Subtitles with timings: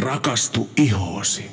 [0.00, 1.50] Rakastu ihoosi.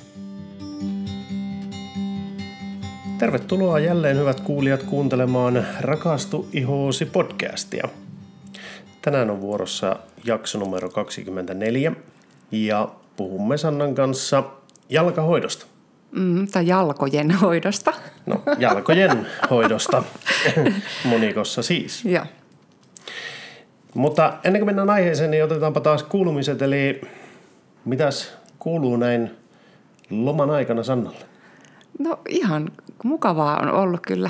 [3.19, 7.87] Tervetuloa jälleen hyvät kuulijat kuuntelemaan Rakastu ihoosi podcastia.
[9.02, 11.91] Tänään on vuorossa jakso numero 24
[12.52, 14.44] ja puhumme Sannan kanssa
[14.89, 15.66] jalkahoidosta.
[16.12, 17.94] Mm, tai jalkojen hoidosta.
[18.25, 20.04] No, jalkojen hoidosta
[21.05, 22.05] monikossa siis.
[22.05, 22.25] Joo.
[23.94, 26.62] Mutta ennen kuin mennään aiheeseen, niin otetaanpa taas kuulumiset.
[26.62, 27.01] Eli
[27.86, 29.32] mitäs kuuluu näin
[30.10, 31.25] loman aikana Sannalle?
[32.00, 32.72] No ihan
[33.04, 34.30] mukavaa on ollut kyllä.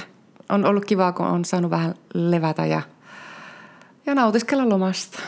[0.49, 2.81] On ollut kivaa, kun on saanut vähän levätä ja,
[4.05, 5.19] ja nautiskella lomasta.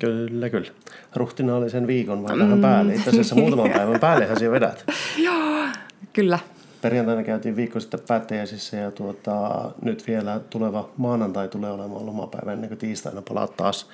[0.00, 0.70] Kyllä, kyllä.
[1.16, 2.94] Ruhtinaallisen viikon vai vähän päälle.
[2.94, 4.84] Itse asiassa muutaman päivän päällehän siellä vedät.
[5.18, 5.66] Joo,
[6.12, 6.38] kyllä.
[6.82, 12.68] Perjantaina käytiin viikko sitten päättäjäisissä ja tuota, nyt vielä tuleva maanantai tulee olemaan lomapäivä ennen
[12.68, 13.88] kuin tiistaina palaat taas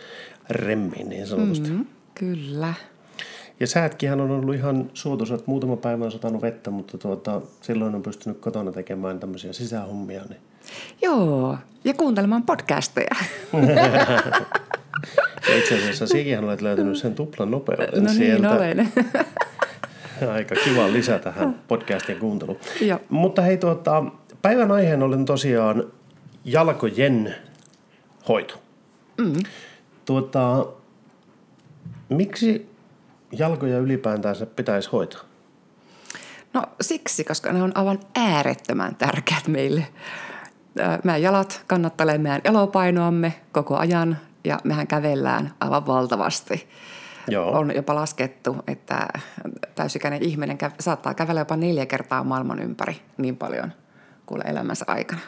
[0.50, 1.70] remmiin niin sanotusti.
[1.70, 2.74] Mm, kyllä.
[3.60, 5.46] Ja säätkinhän on ollut ihan suotuisat.
[5.46, 10.22] Muutama päivä on satanut vettä, mutta tuota, silloin on pystynyt kotona tekemään tämmöisiä sisähommia.
[10.28, 10.40] Niin.
[11.02, 13.16] Joo, ja kuuntelemaan podcasteja.
[15.48, 18.50] ja itse asiassa siikin olet löytänyt sen tuplan nopeuden no niin, sieltä.
[18.50, 18.92] olen.
[20.34, 22.58] Aika kiva lisä tähän podcastien kuunteluun.
[22.80, 23.00] Joo.
[23.08, 24.04] Mutta hei, tuota,
[24.42, 25.84] päivän aiheen olen tosiaan
[26.44, 27.34] jalkojen
[28.28, 28.54] hoito.
[29.18, 29.32] Mm.
[30.04, 30.66] Tuota,
[32.08, 32.68] miksi
[33.32, 35.20] jalkoja ylipäätänsä pitäisi hoitaa?
[36.54, 39.86] No siksi, koska ne on aivan äärettömän tärkeät meille.
[41.04, 46.68] Meidän jalat kannattelee meidän elopainoamme koko ajan ja mehän kävellään aivan valtavasti.
[47.28, 47.50] Joo.
[47.58, 49.08] On jopa laskettu, että
[49.74, 53.72] täysikäinen ihminen saattaa kävellä jopa neljä kertaa maailman ympäri niin paljon
[54.26, 55.20] kuin elämänsä aikana.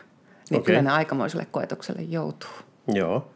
[0.50, 0.66] Niin Okei.
[0.66, 2.50] kyllä ne aikamoiselle koetukselle joutuu.
[2.88, 3.30] Joo.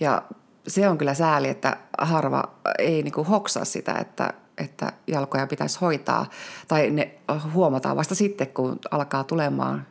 [0.00, 0.22] Ja
[0.66, 2.44] se on kyllä sääli, että harva
[2.78, 6.30] ei niinku hoksaa sitä, että, että jalkoja pitäisi hoitaa.
[6.68, 7.14] Tai ne
[7.52, 9.86] huomataan vasta sitten, kun alkaa tulemaan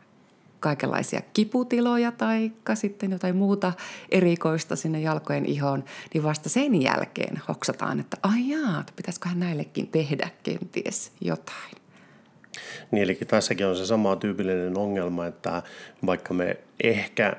[0.60, 3.72] kaikenlaisia kiputiloja tai sitten jotain muuta
[4.10, 5.84] erikoista sinne jalkojen ihoon,
[6.14, 11.72] niin vasta sen jälkeen hoksataan, että ai jaa, pitäisiköhän näillekin tehdä kenties jotain.
[12.90, 15.62] Niin, eli tässäkin on se sama tyypillinen ongelma, että
[16.06, 17.36] vaikka me ehkä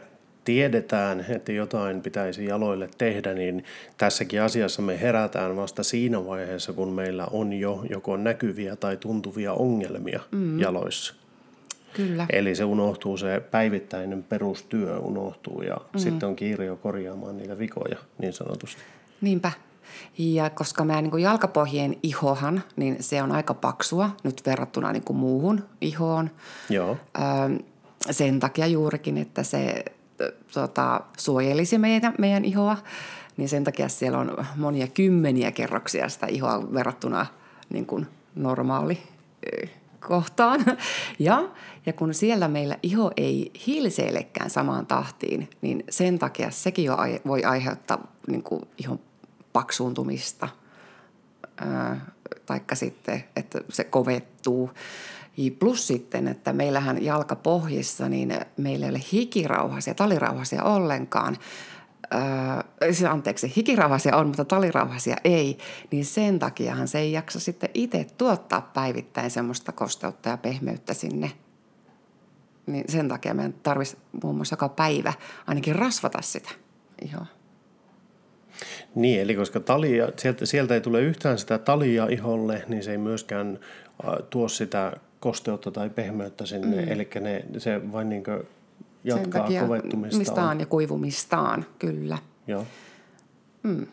[0.47, 3.63] tiedetään, että jotain pitäisi jaloille tehdä, niin
[3.97, 9.53] tässäkin asiassa me herätään vasta siinä vaiheessa, kun meillä on jo joko näkyviä tai tuntuvia
[9.53, 10.59] ongelmia mm.
[10.59, 11.13] jaloissa.
[11.93, 12.25] Kyllä.
[12.29, 15.99] Eli se unohtuu, se päivittäinen perustyö unohtuu ja mm.
[15.99, 18.81] sitten on kiire jo korjaamaan niitä vikoja niin sanotusti.
[19.21, 19.51] Niinpä.
[20.17, 25.17] Ja koska meidän niin jalkapohjien ihohan, niin se on aika paksua nyt verrattuna niin kuin
[25.17, 26.31] muuhun ihoon.
[26.69, 26.97] Joo.
[27.17, 27.57] Öö,
[28.11, 29.85] sen takia juurikin, että se
[30.53, 32.77] tota, suojelisi meidän, meidän ihoa,
[33.37, 37.25] niin sen takia siellä on monia kymmeniä kerroksia sitä ihoa verrattuna
[37.69, 38.97] niin kuin normaali
[40.07, 40.65] kohtaan.
[41.19, 41.49] Ja,
[41.85, 47.21] ja kun siellä meillä iho ei hilseillekään samaan tahtiin, niin sen takia sekin jo ai,
[47.27, 48.99] voi aiheuttaa niin kuin ihon
[49.53, 50.49] paksuuntumista.
[51.57, 52.05] Ää,
[52.45, 54.71] taikka sitten, että se kovettuu.
[55.59, 61.37] Plus sitten, että meillähän jalkapohjissa, niin meillä ei ole hikirauhasia, talirauhasia ollenkaan.
[62.13, 65.57] Öö, anteeksi, hikirauhasia on, mutta talirauhasia ei,
[65.91, 71.31] niin sen takiahan se ei jaksa sitten itse tuottaa päivittäin semmoista kosteutta ja pehmeyttä sinne.
[72.65, 75.13] Niin sen takia meidän tarvitsisi muun muassa joka päivä
[75.47, 76.49] ainakin rasvata sitä
[77.01, 77.25] ihoa.
[78.95, 82.97] Niin, eli koska talia, sieltä, sieltä ei tule yhtään sitä talia iholle, niin se ei
[82.97, 83.59] myöskään
[84.05, 84.93] äh, tuo sitä
[85.27, 86.81] kosteutta tai pehmeyttä sinne.
[86.81, 86.91] Mm.
[86.91, 88.23] Eli ne, se vain niin
[89.03, 90.19] jatkaa kovettumistaan.
[90.19, 92.17] Mistaan ja kuivumistaan, kyllä.
[92.47, 92.65] Joo.
[93.63, 93.87] Mm.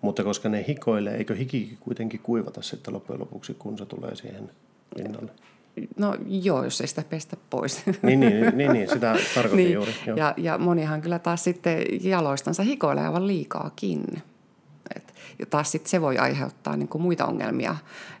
[0.00, 4.50] Mutta koska ne hikoilee, eikö hiki kuitenkin kuivata sitten loppujen lopuksi, kun se tulee siihen
[4.96, 5.32] pinnalle?
[5.96, 7.82] No joo, jos ei sitä pestä pois.
[8.02, 9.74] Niin, niin, niin, niin sitä tarkoitin niin.
[9.74, 9.94] juuri.
[10.06, 10.16] Joo.
[10.16, 14.22] Ja, ja monihan kyllä taas sitten jaloistansa hikoilee aivan liikaakin.
[15.38, 17.76] Ja taas sitten se voi aiheuttaa niin kuin muita ongelmia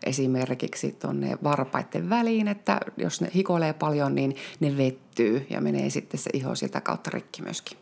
[0.06, 6.20] esimerkiksi tuonne varpaiden väliin, että jos ne hikoilee paljon, niin ne vettyy ja menee sitten
[6.20, 7.78] se iho sitä kautta rikki myöskin.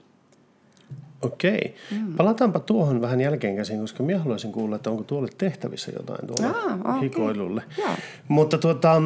[1.23, 1.75] Okei.
[1.91, 2.15] Mm.
[2.17, 6.57] Palataanpa tuohon vähän jälkeen käsin, koska minä haluaisin kuulla, että onko tuolle tehtävissä jotain tuolle
[6.57, 7.01] Ah, okei.
[7.01, 7.63] hikoilulle.
[7.79, 7.91] Joo.
[8.29, 9.03] Mutta tuota,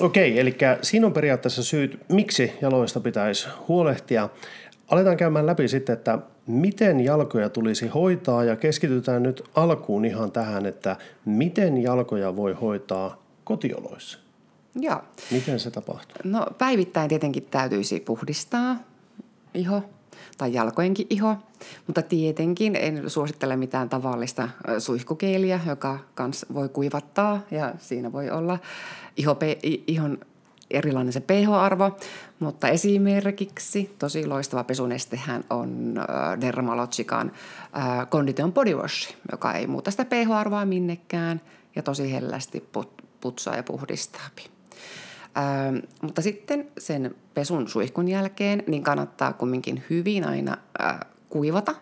[0.00, 4.28] okei, eli siinä on periaatteessa syyt, miksi jaloista pitäisi huolehtia.
[4.90, 10.66] Aletaan käymään läpi sitten, että miten jalkoja tulisi hoitaa ja keskitytään nyt alkuun ihan tähän,
[10.66, 14.18] että miten jalkoja voi hoitaa kotioloissa.
[14.74, 15.00] Joo.
[15.30, 16.16] Miten se tapahtuu?
[16.24, 18.76] No päivittäin tietenkin täytyisi puhdistaa
[19.54, 19.82] iho.
[20.38, 21.36] tai jalkojenkin iho.
[21.86, 28.58] Mutta tietenkin en suosittele mitään tavallista suihkukeeliä, joka kans voi kuivattaa ja siinä voi olla
[29.16, 29.36] iho,
[29.86, 30.18] ihon
[30.70, 31.96] erilainen se pH-arvo,
[32.38, 35.94] mutta esimerkiksi tosi loistava pesunestehän on
[36.40, 37.32] Dermalogican
[38.10, 41.40] Condition Body Wash, joka ei muuta sitä pH-arvoa minnekään
[41.76, 42.70] ja tosi hellästi
[43.20, 44.30] putsaa ja puhdistaa.
[45.38, 51.74] Ähm, mutta sitten sen pesun suihkun jälkeen niin kannattaa kumminkin hyvin aina äh, kuivata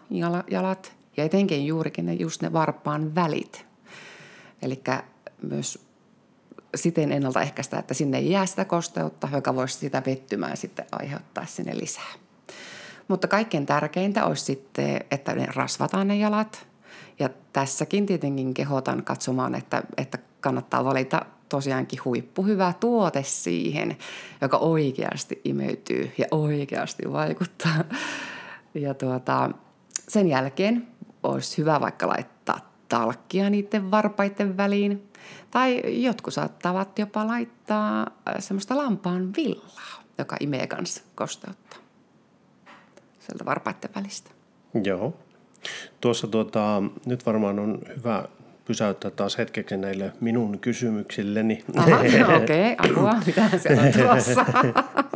[0.50, 3.66] jalat ja etenkin juurikin ne, just ne varpaan välit.
[4.62, 4.82] Eli
[5.42, 5.78] myös
[6.74, 11.78] siten ennaltaehkäistä, että sinne ei jää sitä kosteutta, joka voisi sitä vettymään sitten aiheuttaa sinne
[11.78, 12.12] lisää.
[13.08, 16.66] Mutta kaikkein tärkeintä olisi sitten, että ne rasvataan ne jalat.
[17.18, 23.96] Ja tässäkin tietenkin kehotan katsomaan, että, että kannattaa valita tosiaankin huippuhyvä tuote siihen,
[24.40, 27.84] joka oikeasti imeytyy ja oikeasti vaikuttaa.
[28.74, 29.50] Ja tuota,
[30.08, 30.86] sen jälkeen
[31.22, 35.08] olisi hyvä vaikka laittaa talkkia niiden varpaiden väliin.
[35.50, 41.76] Tai jotkut saattavat jopa laittaa äh, semmoista lampaan villaa, joka imee kanssa kosteutta
[43.18, 44.30] sieltä varpaiden välistä.
[44.84, 45.16] Joo.
[46.00, 48.24] Tuossa tuota, nyt varmaan on hyvä
[48.64, 51.64] pysäyttää taas hetkeksi näille minun kysymyksilleni.
[52.36, 54.44] okei, okay, apua, mitä siellä on tuossa?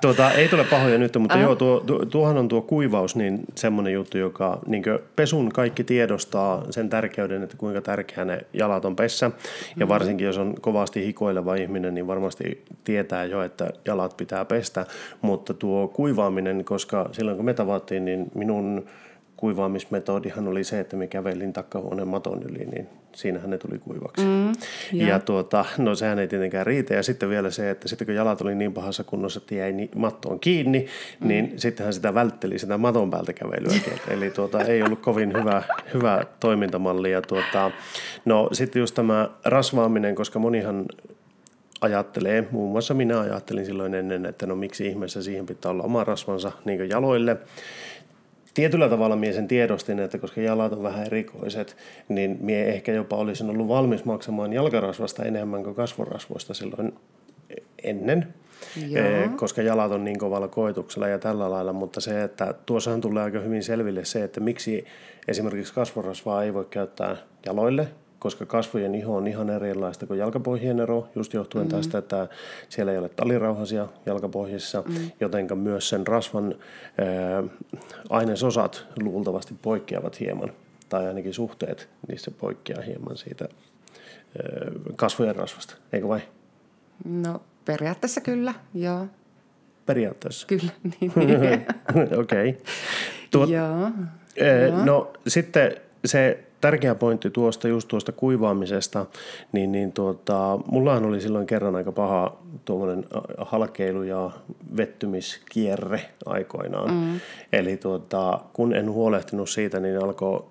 [0.00, 1.46] tuota, ei tule pahoja nyt, mutta uh-huh.
[1.46, 4.82] joo, tuo, tuo, tuohan on tuo kuivaus, niin semmoinen juttu, joka niin
[5.16, 9.26] pesun kaikki tiedostaa sen tärkeyden, että kuinka tärkeä ne jalat on pessä.
[9.26, 9.88] Ja mm-hmm.
[9.88, 14.86] varsinkin, jos on kovasti hikoileva ihminen, niin varmasti tietää jo, että jalat pitää pestä.
[15.22, 18.86] Mutta tuo kuivaaminen, koska silloin kun me tavattiin, niin minun
[19.40, 24.24] kuivaamismetodihan oli se, että me kävelin takkahuoneen maton yli, niin siinähän ne tuli kuivaksi.
[24.24, 24.52] Mm,
[24.94, 25.08] yeah.
[25.08, 26.94] ja tuota, no sehän ei tietenkään riitä.
[26.94, 29.90] Ja sitten vielä se, että sitten kun jalat oli niin pahassa kunnossa, että jäi niin
[29.96, 30.86] mattoon kiinni,
[31.20, 31.28] mm.
[31.28, 33.92] niin sittenhän sitä vältteli sitä maton päältä kävelyäkin.
[34.14, 35.62] Eli tuota, ei ollut kovin hyvä,
[35.94, 37.10] hyvä toimintamalli.
[37.10, 37.70] Ja tuota,
[38.24, 40.86] no sitten just tämä rasvaaminen, koska monihan
[41.80, 46.04] ajattelee, muun muassa minä ajattelin silloin ennen, että no miksi ihmeessä siihen pitää olla oma
[46.04, 47.36] rasvansa niin jaloille
[48.54, 51.76] tietyllä tavalla mie sen tiedostin, että koska jalat on vähän erikoiset,
[52.08, 56.92] niin mie ehkä jopa olisin ollut valmis maksamaan jalkarasvasta enemmän kuin kasvorasvoista silloin
[57.82, 58.34] ennen.
[58.88, 59.06] Joo.
[59.06, 63.22] Eh, koska jalat on niin kovalla koetuksella ja tällä lailla, mutta se, että tuossahan tulee
[63.22, 64.84] aika hyvin selville se, että miksi
[65.28, 67.16] esimerkiksi kasvorasvaa ei voi käyttää
[67.46, 67.88] jaloille,
[68.20, 71.70] koska kasvojen iho on ihan erilaista kuin jalkapohjien ero, just johtuen mm.
[71.70, 72.28] tästä, että
[72.68, 75.10] siellä ei ole talirauhasia jalkapohjissa, mm.
[75.20, 76.54] jotenka myös sen rasvan
[76.98, 77.42] ää,
[78.10, 80.52] ainesosat luultavasti poikkeavat hieman,
[80.88, 86.20] tai ainakin suhteet niissä poikkeaa hieman siitä ää, kasvojen rasvasta, eikö vai?
[87.04, 89.06] No periaatteessa kyllä, joo.
[89.86, 90.46] Periaatteessa?
[90.46, 91.12] Kyllä, niin.
[92.22, 92.58] Okei.
[93.34, 93.54] okay.
[93.54, 93.90] Joo.
[94.84, 99.06] No sitten se tärkeä pointti tuosta, just tuosta kuivaamisesta,
[99.52, 103.04] niin, niin tuota, mullahan oli silloin kerran aika paha tuommoinen
[103.38, 104.30] halkeilu ja
[104.76, 106.90] vettymiskierre aikoinaan.
[106.90, 107.20] Mm.
[107.52, 110.44] Eli tuota, kun en huolehtinut siitä, niin alkoi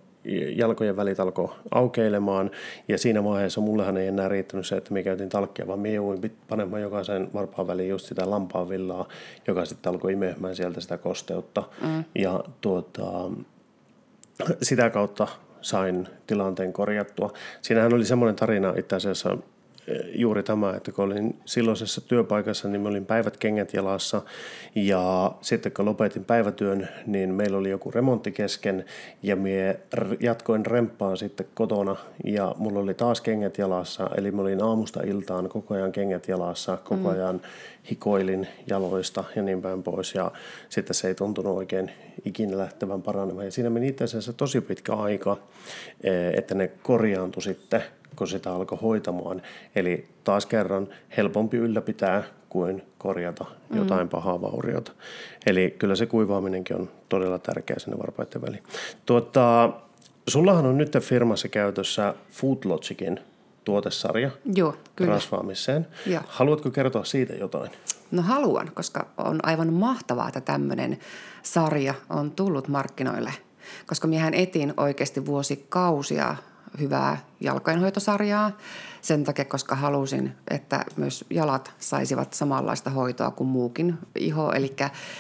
[0.55, 2.51] jalkojen välit alkoi aukeilemaan
[2.87, 6.37] ja siinä vaiheessa mullehan ei enää riittänyt se, että me käytin talkkia, vaan me jouduin
[6.49, 9.07] panemaan jokaisen varpaan väliin just sitä lampaanvillaa,
[9.47, 11.63] joka sitten alkoi imehmään sieltä sitä kosteutta.
[11.81, 12.03] Mm.
[12.15, 13.31] Ja tuota,
[14.61, 15.27] sitä kautta
[15.61, 17.33] sain tilanteen korjattua.
[17.61, 19.37] Siinähän oli semmoinen tarina itse asiassa
[19.87, 24.21] eh, juuri tämä, että kun olin silloisessa työpaikassa, niin mä olin päivät kengät jalassa
[24.75, 28.85] ja sitten kun lopetin päivätyön, niin meillä oli joku remontti kesken
[29.23, 29.79] ja mie
[30.19, 35.49] jatkoin remppaan sitten kotona ja mulla oli taas kengät jalassa, eli mä olin aamusta iltaan
[35.49, 37.05] koko ajan kengät jalassa, koko mm.
[37.05, 37.41] ajan.
[37.91, 40.31] Hikoilin jaloista ja niin päin pois ja
[40.69, 41.91] sitten se ei tuntunut oikein
[42.25, 43.45] ikinä lähtevän paranemaan.
[43.45, 45.37] Ja siinä meni itse asiassa tosi pitkä aika,
[46.03, 47.83] eh, että ne korjaantui sitten,
[48.15, 49.41] kun sitä alkoi hoitamaan.
[49.75, 53.77] Eli taas kerran helpompi ylläpitää kuin korjata mm.
[53.77, 54.09] jotain mm.
[54.09, 54.91] pahaa vauriota.
[55.45, 58.63] Eli kyllä se kuivaaminenkin on todella tärkeä sinne varpaiden väliin.
[59.05, 59.73] Tuota,
[60.27, 63.19] sullahan on nyt firmassa käytössä Foodlogicin
[63.69, 65.13] tuotesarja Joo, kyllä.
[65.13, 65.87] rasvaamiseen.
[66.05, 66.21] Joo.
[66.27, 67.71] Haluatko kertoa siitä jotain?
[68.11, 70.99] No haluan, koska on aivan mahtavaa, että tämmöinen
[71.43, 73.33] sarja on tullut markkinoille.
[73.87, 76.35] Koska miehän etin oikeasti vuosikausia
[76.79, 78.51] hyvää jalkojenhoitosarjaa
[79.01, 84.51] sen takia, koska halusin, että myös jalat saisivat samanlaista hoitoa kuin muukin iho.
[84.51, 84.75] Eli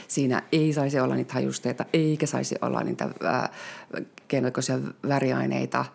[0.07, 3.09] siinä ei saisi olla niitä hajusteita, eikä saisi olla niitä
[4.27, 5.85] keinoikoisia väriaineita,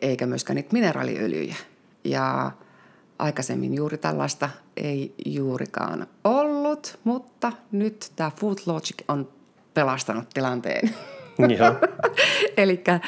[0.00, 1.56] eikä myöskään niitä mineraaliöljyjä.
[2.10, 2.52] Ja
[3.18, 9.28] aikaisemmin juuri tällaista ei juurikaan ollut, mutta nyt tämä Food Logic on
[9.74, 10.94] pelastanut tilanteen.
[12.56, 13.00] Eli äh,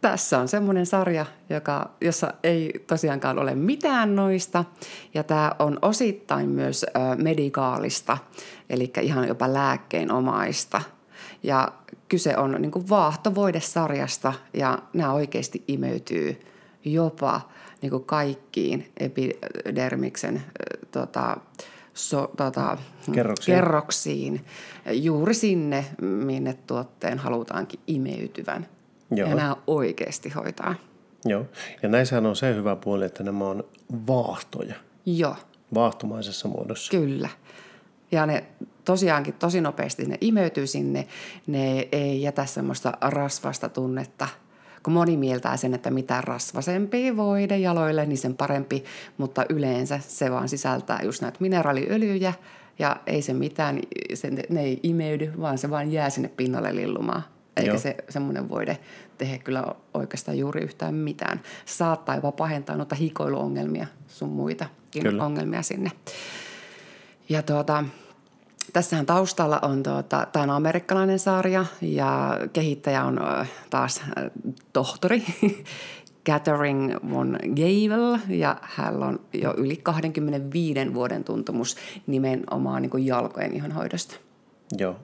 [0.00, 4.64] tässä on semmoinen sarja, joka, jossa ei tosiaankaan ole mitään noista.
[5.14, 8.18] Ja tämä on osittain myös äh, medikaalista,
[8.70, 10.82] eli ihan jopa lääkkeenomaista.
[11.42, 11.68] Ja
[12.08, 16.40] kyse on niin kuin vaahtovoidesarjasta ja nämä oikeasti imeytyy
[16.84, 17.40] jopa
[17.82, 20.42] niin kuin kaikkiin epidermiksen
[20.90, 21.36] tota,
[21.94, 22.78] so, tota,
[23.12, 23.56] Kerroksiin.
[23.56, 24.44] kerroksiin,
[24.92, 28.66] juuri sinne, minne tuotteen halutaankin imeytyvän.
[29.10, 29.28] Joo.
[29.28, 30.74] Ja nämä oikeasti hoitaa.
[31.24, 31.46] Joo.
[31.82, 33.64] Ja näissähän on se hyvä puoli, että nämä on
[34.06, 34.74] vaahtoja.
[35.06, 35.36] Joo,
[35.74, 36.90] Vaahtomaisessa muodossa.
[36.90, 37.28] kyllä.
[38.12, 38.44] Ja ne
[38.84, 41.06] tosiaankin tosi nopeasti ne imeytyy sinne,
[41.46, 44.28] ne ei jätä semmoista rasvasta tunnetta.
[44.82, 48.84] Kun moni mieltää sen, että mitä rasvasempi voide jaloille, niin sen parempi,
[49.18, 52.32] mutta yleensä se vaan sisältää just näitä mineraaliöljyjä
[52.78, 53.80] ja ei se mitään,
[54.14, 57.22] se, ne ei imeydy, vaan se vaan jää sinne pinnalle lillumaan.
[57.56, 57.78] Eikä Joo.
[57.78, 58.78] se semmoinen voide
[59.18, 61.40] tehdä kyllä oikeastaan juuri yhtään mitään.
[61.64, 64.66] Saattaa jopa pahentaa noita hikoiluongelmia sun muita
[65.20, 65.90] ongelmia sinne.
[67.28, 67.84] Ja tuota,
[68.72, 73.20] tässähän taustalla on, tuota, tämä on amerikkalainen sarja ja kehittäjä on
[73.70, 74.00] taas
[74.72, 75.24] tohtori
[76.26, 83.56] Catherine von Gavel ja hän on jo yli 25 vuoden tuntemus nimenomaan niin kuin jalkojen
[83.56, 84.16] ihonhoidosta.
[84.78, 84.96] Joo.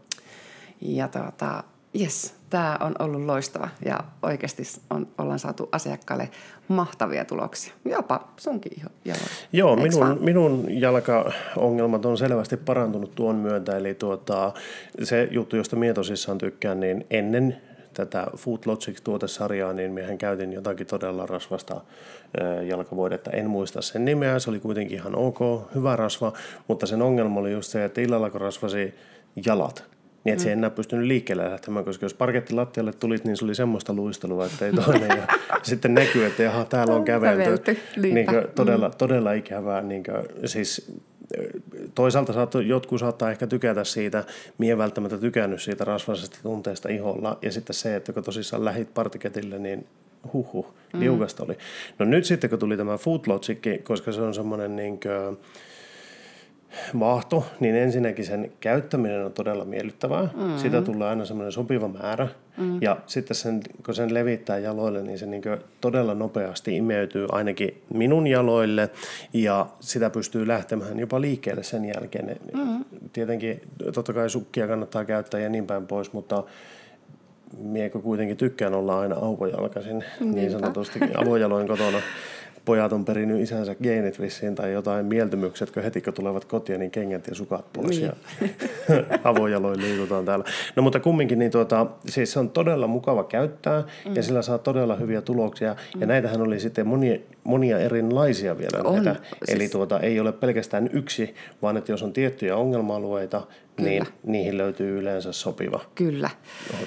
[0.81, 1.65] Ja tuota,
[2.01, 6.31] yes, tämä on ollut loistava ja oikeasti on, ollaan saatu asiakkaille
[6.69, 7.75] mahtavia tuloksia.
[7.85, 8.88] Jopa sunkin iho.
[9.53, 10.19] Joo, Eiks minun, vaan?
[10.21, 13.76] minun jalkaongelmat on selvästi parantunut tuon myötä.
[13.76, 14.53] Eli tuota,
[15.03, 17.57] se juttu, josta minä tosissaan tykkään, niin ennen
[17.95, 21.81] tätä Food Logic-tuotesarjaa, niin mehän käytin jotakin todella rasvasta
[22.69, 23.31] jalkavoidetta.
[23.31, 25.38] En muista sen nimeä, se oli kuitenkin ihan ok,
[25.75, 26.33] hyvä rasva,
[26.69, 28.95] mutta sen ongelma oli just se, että illalla kun rasvasi
[29.47, 29.85] jalat,
[30.26, 33.54] niin et se ei enää pystynyt liikkeelle lähtemään, koska jos parkettilattialle tulit, niin se oli
[33.54, 35.09] semmoista luistelua, että ei toinen.
[35.09, 35.26] Ja
[35.62, 37.42] sitten näkyy, että jaha, täällä on kävelty.
[37.42, 39.83] Kävelty, Niin kuin, todella, todella ikävää.
[39.83, 40.92] Niin kuin, siis
[41.95, 44.25] toisaalta saat, jotkut saattaa ehkä tykätä siitä,
[44.59, 47.38] mie välttämättä tykännyt siitä rasvaisesta tunteesta iholla.
[47.42, 49.87] Ja sitten se, että kun tosissaan lähit partiketille, niin
[50.33, 51.59] huhhuh, liukasta oli.
[51.99, 55.38] No nyt sitten kun tuli tämä Food Logic, koska se on semmoinen niin kuin,
[57.00, 60.23] vaahto, niin ensinnäkin sen käyttäminen on todella miellyttävää.
[60.23, 60.59] Mm-hmm.
[60.59, 62.28] Sitä tulee aina semmoinen sopiva määrä.
[62.56, 62.78] Mm-hmm.
[62.80, 65.42] Ja sitten sen, kun sen levittää jaloille, niin se niin
[65.80, 68.90] todella nopeasti imeytyy ainakin minun jaloille.
[69.33, 72.37] Ja sitä pystyy lähtemään jopa liikkeelle sen jälkeen.
[72.54, 72.85] Mm-hmm.
[73.12, 73.61] Tietenkin
[73.95, 76.45] totta kai sukkia kannattaa käyttää ja niin päin pois, mutta
[77.59, 81.99] miekö kuitenkin tykkään olla aina aupojalkaisin niin sanotusti avojaloin kotona.
[82.67, 86.91] Pojat on perinyt isänsä geenit vissiin tai jotain mieltymykset, kun heti kun tulevat kotiin, niin
[86.91, 88.03] kengät ja sukat pois Niin.
[88.03, 88.13] ja
[89.31, 90.45] avojaloin liikutaan täällä.
[90.77, 94.15] No mutta kumminkin, niin tuota, siis se on todella mukava käyttää mm.
[94.15, 95.73] ja sillä saa todella hyviä tuloksia.
[95.95, 96.01] Mm.
[96.01, 99.21] Ja näitähän oli sitten monia, monia erilaisia vielä On, näitä.
[99.23, 103.47] siis- Eli tuota, ei ole pelkästään yksi, vaan että jos on tiettyjä ongelma-alueita,
[103.81, 106.31] niin niihin löytyy yleensä sopiva Kyllä.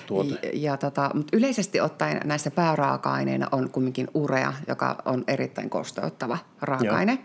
[0.05, 0.29] tuote.
[0.43, 6.37] Ja, ja tota, mutta yleisesti ottaen näissä pääraaka-aineina on kumminkin urea, joka on erittäin kosteuttava
[6.61, 7.11] raaka-aine.
[7.11, 7.21] Joo.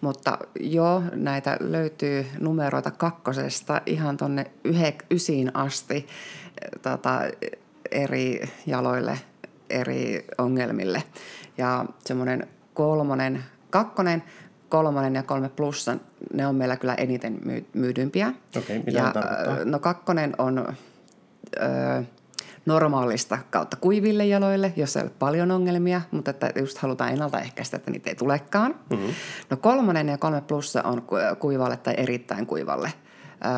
[0.00, 4.46] Mutta joo, näitä löytyy numeroita kakkosesta ihan tuonne
[5.10, 6.06] ysiin asti
[6.82, 7.20] tota,
[7.90, 9.18] eri jaloille,
[9.70, 11.02] eri ongelmille.
[11.58, 14.22] Ja semmoinen kolmonen, kakkonen,
[14.68, 15.96] kolmonen ja kolme plussa,
[16.32, 18.32] ne on meillä kyllä eniten myy- myydympiä.
[18.58, 19.64] Okei, mitä ja, tarkoittaa?
[19.64, 22.02] No kakkonen on ö,
[22.66, 27.90] normaalista kautta kuiville jaloille, jos ei ole paljon ongelmia, mutta että just halutaan ennaltaehkäistä, että
[27.90, 28.74] niitä ei tulekaan.
[28.90, 29.14] Mm-hmm.
[29.50, 32.92] No kolmonen ja kolme plussa on ku- kuivalle tai erittäin kuivalle.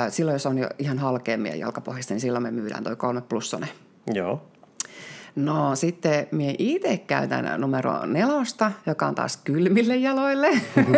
[0.07, 3.69] Ö, Silloin, jos on jo ihan halkeamia jalkapohjista, niin silloin me myydään toi kolme plussonen.
[4.15, 4.43] Joo.
[5.37, 10.49] No sitten minä itse käytän numero nelosta, joka on taas kylmille jaloille.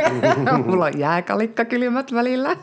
[0.67, 2.57] Mulla on jääkalikka kylmät välillä.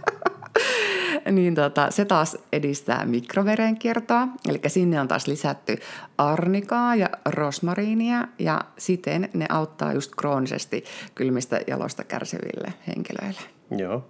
[1.32, 5.78] niin tota, se taas edistää mikroverenkiertoa, eli sinne on taas lisätty
[6.18, 10.84] arnikaa ja rosmariinia ja siten ne auttaa just kroonisesti
[11.16, 13.42] kylmistä jaloista kärsiville henkilöille.
[13.78, 14.06] Joo.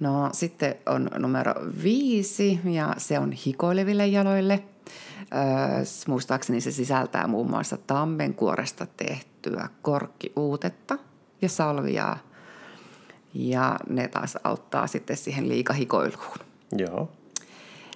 [0.00, 4.62] No sitten on numero viisi ja se on hikoileville jaloille.
[5.34, 10.98] Öö, muistaakseni se sisältää muun muassa tammenkuoresta tehtyä korkkiuutetta
[11.42, 12.18] ja salviaa.
[13.34, 16.38] Ja ne taas auttaa sitten siihen liikahikoiluun.
[16.78, 17.10] Joo.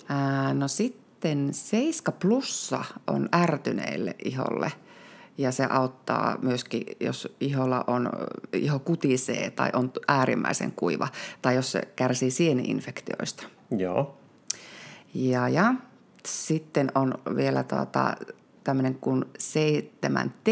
[0.08, 4.72] Ää, no sitten 7 plussa on ärtyneille iholle
[5.38, 8.10] ja se auttaa myöskin, jos iholla on,
[8.52, 11.08] iho kutisee tai on äärimmäisen kuiva
[11.42, 13.46] tai jos se kärsii sieniinfektioista.
[13.70, 14.18] Joo.
[15.14, 15.74] Ja, ja
[16.26, 18.16] sitten on vielä tuota,
[18.64, 20.50] tämmöinen kuin 7T.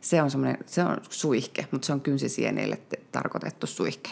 [0.00, 0.30] Se on,
[0.66, 2.78] se on suihke, mutta se on kynsisieneille
[3.12, 4.10] tarkoitettu suihke,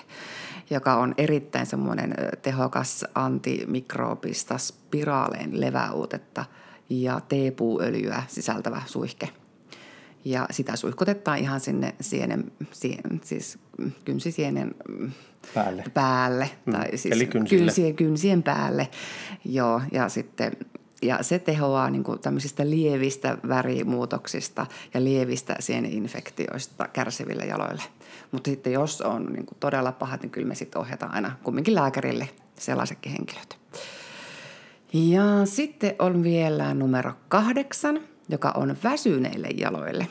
[0.71, 6.45] joka on erittäin semmoinen tehokas antimikrobista spiraaleen leväuutetta
[6.91, 9.29] ja teepuuöljyä sisältävä suihke.
[10.25, 13.59] Ja sitä suihkutetaan ihan sinne sienen, sien, siis
[14.05, 14.75] kynsisienen
[15.55, 16.73] päälle, päälle Mm.
[16.73, 17.65] tai siis Eli kynsille.
[17.65, 18.88] kynsien, kynsien päälle.
[19.45, 20.53] Joo, ja sitten
[21.02, 27.83] ja se tehoaa niin kuin tämmöisistä lievistä värimuutoksista ja lievistä sieninfektioista kärsiville jaloille.
[28.33, 31.75] Mutta sitten jos on niin kuin todella pahat, niin kyllä me sitten ohjataan aina kumminkin
[31.75, 33.59] lääkärille sellaisetkin henkilöt.
[34.93, 40.07] Ja sitten on vielä numero kahdeksan, joka on väsyneille jaloille.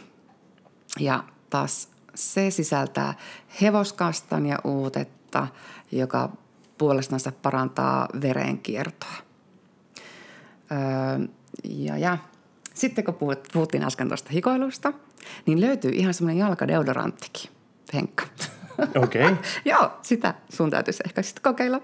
[0.99, 3.13] Ja taas se sisältää
[3.61, 5.47] hevoskastania uutetta,
[5.91, 6.29] joka
[6.77, 9.26] puolestansa parantaa verenkiertoa.
[10.71, 11.27] Öö,
[11.63, 12.17] ja, ja
[12.73, 14.93] sitten kun puhut, puhuttiin äsken tuosta hikoilusta,
[15.45, 17.51] niin löytyy ihan semmoinen jalkadeodoranttikin,
[17.93, 18.23] Henkka.
[18.95, 19.25] Okei.
[19.25, 19.35] Okay.
[19.65, 21.81] Joo, sitä sun täytyisi ehkä sitten kokeilla.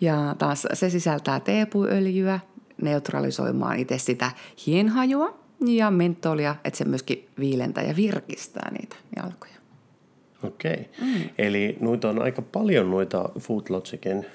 [0.00, 2.40] Ja taas se sisältää teepuöljyä
[2.82, 4.30] neutralisoimaan itse sitä
[4.66, 9.54] hienhajua ja mentolia, että se myöskin viilentää ja virkistää niitä jalkoja.
[10.42, 10.72] Okei.
[10.72, 11.08] Okay.
[11.08, 11.28] Mm.
[11.38, 14.26] Eli noita on aika paljon noita Foodlogicin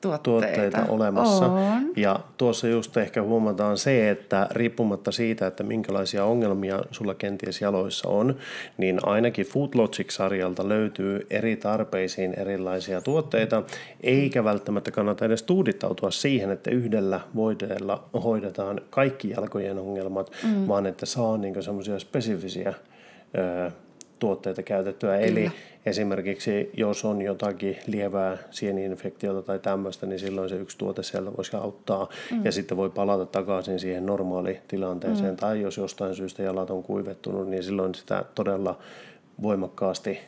[0.00, 0.30] Tuotteita.
[0.50, 1.46] tuotteita olemassa.
[1.46, 1.92] On.
[1.96, 8.08] Ja tuossa just ehkä huomataan se, että riippumatta siitä, että minkälaisia ongelmia sulla kenties jaloissa
[8.08, 8.36] on,
[8.78, 13.62] niin ainakin Foodlogic-sarjalta löytyy eri tarpeisiin erilaisia tuotteita,
[14.00, 20.68] eikä välttämättä kannata edes tuudittautua siihen, että yhdellä voiteella hoidetaan kaikki jalkojen ongelmat, mm.
[20.68, 22.74] vaan että saa niinku semmoisia spesifisiä
[23.38, 23.70] ö,
[24.20, 25.16] tuotteita käytettyä.
[25.16, 25.26] Kyllä.
[25.26, 25.52] Eli
[25.86, 31.56] esimerkiksi jos on jotakin lievää sieni-infektiota tai tämmöistä, niin silloin se yksi tuote sieltä voisi
[31.56, 32.44] auttaa mm.
[32.44, 35.30] ja sitten voi palata takaisin siihen normaalitilanteeseen.
[35.30, 35.36] Mm.
[35.36, 38.78] Tai jos jostain syystä jalat on kuivettunut, niin silloin sitä todella
[39.42, 40.18] voimakkaasti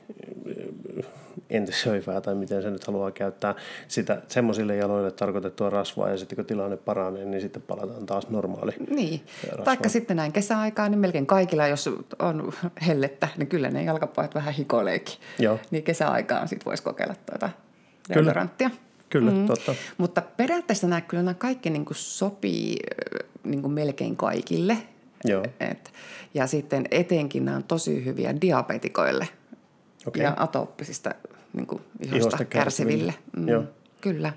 [1.51, 3.55] entisöivää tai miten se nyt haluaa käyttää
[3.89, 8.73] sitä semmoisille jaloille tarkoitettua rasvaa ja sitten kun tilanne paranee, niin sitten palataan taas normaali
[8.91, 9.21] Niin,
[9.65, 12.53] taikka sitten näin kesäaikaan, niin melkein kaikilla, jos on
[12.87, 15.15] hellettä, niin kyllä ne jalkapojat vähän hikoileekin.
[15.39, 15.59] Joo.
[15.71, 17.51] Niin kesäaikaan sitten voisi kokeilla tuota
[18.15, 18.71] deodoranttia.
[19.11, 19.47] Kyllä, mm.
[19.47, 19.75] totta.
[19.99, 22.77] Mutta periaatteessa nämä kyllä nämä kaikki niin kuin sopii
[23.45, 24.79] niin kuin melkein kaikille.
[25.25, 25.45] Joo.
[25.61, 25.93] Et,
[26.35, 29.29] ja sitten etenkin nämä on tosi hyviä diabetikoille
[30.07, 30.23] Okei.
[30.23, 31.11] ja atooppisista
[31.53, 33.13] niin kuin ihosta, Ihosta kärsiville.
[33.13, 33.53] kärsiville.
[33.53, 33.65] Joo.
[34.01, 34.33] Kyllä.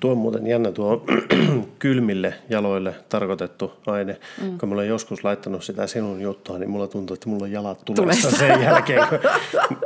[0.00, 1.04] Tuo on muuten jännä tuo
[1.78, 4.16] kylmille jaloille tarkoitettu aine.
[4.42, 4.58] Mm.
[4.58, 7.84] Kun mä olen joskus laittanut sitä sinun juttua, niin mulla tuntuu, että mulla on jalat
[7.84, 9.06] tulessa, sen jälkeen.
[9.08, 9.18] Kun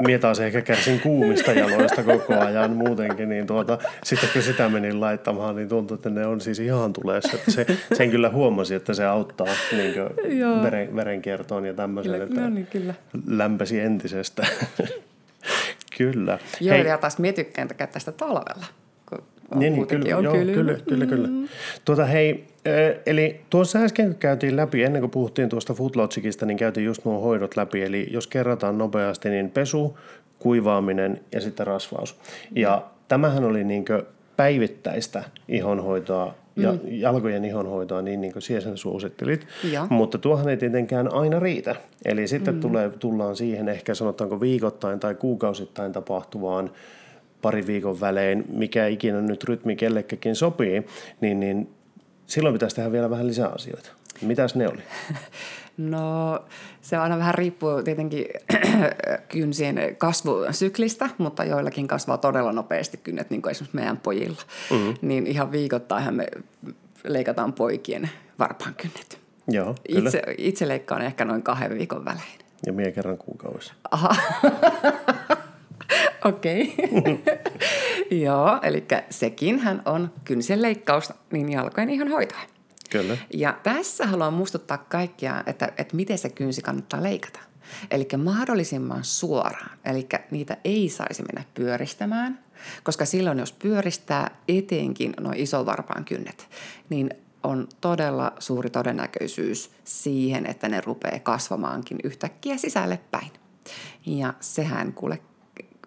[0.06, 5.00] mie taas ehkä kärsin kuumista jaloista koko ajan muutenkin, niin tuota, sitten kun sitä menin
[5.00, 7.30] laittamaan, niin tuntuu, että ne on siis ihan tulessa.
[7.34, 9.94] Että se, sen kyllä huomasi, että se auttaa niin
[10.62, 12.94] veren, verenkiertoon ja tämmöisen, Kyllä, että no niin, kyllä.
[13.26, 14.46] lämpesi entisestä.
[15.98, 16.38] kyllä.
[16.60, 16.86] Joo, Hei.
[16.86, 18.66] ja taas mie tykkään käyttää sitä talvella.
[19.54, 20.52] Niin, niin kyllä, on joo, kylmä.
[20.52, 21.28] kyllä, kyllä, kyllä.
[21.84, 22.46] Tuota, hei,
[23.06, 27.56] eli tuossa äsken käytiin läpi, ennen kuin puhuttiin tuosta Footlogicista, niin käytiin just nuo hoidot
[27.56, 27.82] läpi.
[27.82, 29.98] Eli jos kerrataan nopeasti, niin pesu,
[30.38, 32.16] kuivaaminen ja sitten rasvaus.
[32.54, 33.84] Ja tämähän oli niin
[34.36, 36.78] päivittäistä ihonhoitoa ja mm.
[36.84, 39.46] jalkojen ihonhoitoa, niin, niin kuin sinä sen suosittelit.
[39.72, 39.86] Joo.
[39.88, 41.76] Mutta tuohan ei tietenkään aina riitä.
[42.04, 42.60] Eli sitten mm.
[42.60, 46.70] tulee, tullaan siihen ehkä sanotaanko viikoittain tai kuukausittain tapahtuvaan
[47.42, 50.82] pari viikon välein, mikä ikinä nyt rytmi kellekäkin sopii,
[51.20, 51.70] niin, niin
[52.26, 53.90] silloin pitäisi tehdä vielä vähän lisää asioita.
[54.22, 54.82] Mitäs ne oli?
[55.76, 56.44] No
[56.80, 58.26] se aina vähän riippuu tietenkin
[59.32, 64.42] kynsien kasvusyklistä, mutta joillakin kasvaa todella nopeasti kynnet, niin kuin esimerkiksi meidän pojilla.
[64.70, 64.94] Mm-hmm.
[65.02, 66.26] Niin ihan viikoittainhan me
[67.04, 69.18] leikataan poikien varpaankynnet.
[69.48, 70.08] Joo, kyllä.
[70.08, 72.38] Itse, itse leikkaan ehkä noin kahden viikon välein.
[72.66, 73.74] Ja mie kerran kuukaudessa.
[73.90, 74.16] Aha.
[76.24, 76.74] Okei.
[78.24, 82.40] Joo, eli sekin hän on kynsien leikkaus niin jalkojen ihan hoitoa.
[82.90, 83.16] Kyllä.
[83.34, 87.40] Ja tässä haluan muistuttaa kaikkia, että, että miten se kynsi kannattaa leikata.
[87.90, 89.78] Eli mahdollisimman suoraan.
[89.84, 92.38] Eli niitä ei saisi mennä pyöristämään,
[92.82, 96.48] koska silloin jos pyöristää etenkin nuo isovarpaan kynnet,
[96.88, 97.10] niin
[97.42, 103.30] on todella suuri todennäköisyys siihen, että ne rupeaa kasvamaankin yhtäkkiä sisälle päin.
[104.06, 105.18] Ja sehän kuule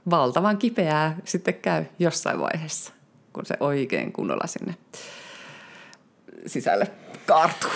[0.10, 2.94] valtavan kipeää sitten käy jossain vaiheessa,
[3.34, 4.76] kun se oikein kunnolla sinne
[6.46, 6.88] sisälle
[7.26, 7.72] kaartuu.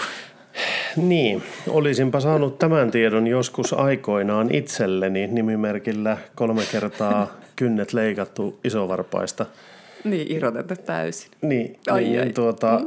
[0.95, 9.45] Niin, olisinpa saanut tämän tiedon joskus aikoinaan itselleni nimimerkillä kolme kertaa kynnet leikattu isovarpaista.
[10.03, 11.31] Niin, irrotettu täysin.
[11.41, 12.29] Niin, Ai, niin ai.
[12.29, 12.81] Tuota,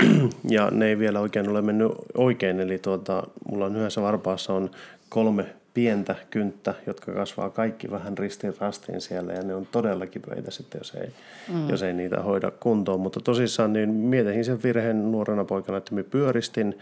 [0.48, 4.70] ja ne ei vielä oikein ole mennyt oikein, eli tuota, mulla on yhdessä varpaassa on
[5.08, 10.50] kolme pientä kynttä, jotka kasvaa kaikki vähän ristin rastiin siellä ja ne on todella kipeitä
[10.50, 11.08] sitten, jos ei,
[11.52, 11.68] mm.
[11.68, 13.00] jos ei niitä hoida kuntoon.
[13.00, 16.78] Mutta tosissaan niin mietin sen virheen nuorena poikana, että me pyöristin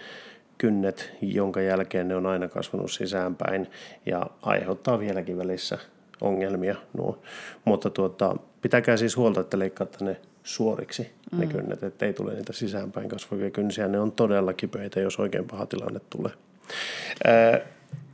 [0.59, 3.71] kynnet, jonka jälkeen ne on aina kasvanut sisäänpäin
[4.07, 5.79] ja aiheuttaa vieläkin välissä
[6.21, 6.77] ongelmia.
[6.93, 7.19] Nuo.
[7.65, 11.41] Mutta tuota, pitäkää siis huolta, että leikkaatte ne suoriksi mm.
[11.41, 13.89] ne kynnet, ettei tule niitä sisäänpäin kasvavia kynsiä.
[13.89, 16.33] Ne on todella kipeitä, jos oikein paha tilanne tulee.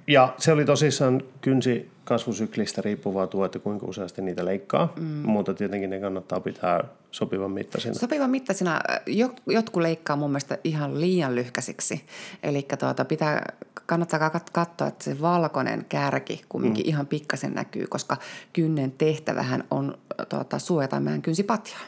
[0.06, 5.04] Ja se oli tosissaan kynsi kasvusyklistä riippuvaa tuo, että kuinka useasti niitä leikkaa, mm.
[5.06, 7.94] mutta tietenkin ne kannattaa pitää sopivan mittaisina.
[7.94, 8.80] Sopivan mittaisina.
[9.06, 12.04] Jo, jotkut leikkaa mun mielestä ihan liian lyhkäisiksi.
[12.42, 13.52] Eli tuota, pitää,
[13.86, 16.88] kannattaa katsoa, että se valkoinen kärki kumminkin mm.
[16.88, 18.16] ihan pikkasen näkyy, koska
[18.52, 21.80] kynnen tehtävähän on tuota, suojata meidän kynsipatjaa.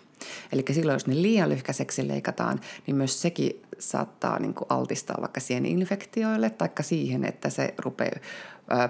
[0.52, 5.40] Eli silloin, jos ne liian lyhkäiseksi leikataan, niin myös sekin saattaa niin kuin altistaa vaikka
[5.64, 8.18] infektioille tai siihen, että se rupeaa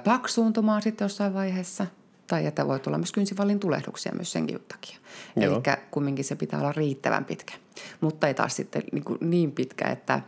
[0.05, 1.87] paksuuntumaan sitten jossain vaiheessa.
[2.27, 4.99] Tai että voi tulla myös kynsivallin tulehduksia myös senkin takia.
[5.37, 5.55] Eli
[5.90, 7.55] kumminkin se pitää olla riittävän pitkä.
[8.01, 10.21] Mutta ei taas sitten niin, niin pitkä, että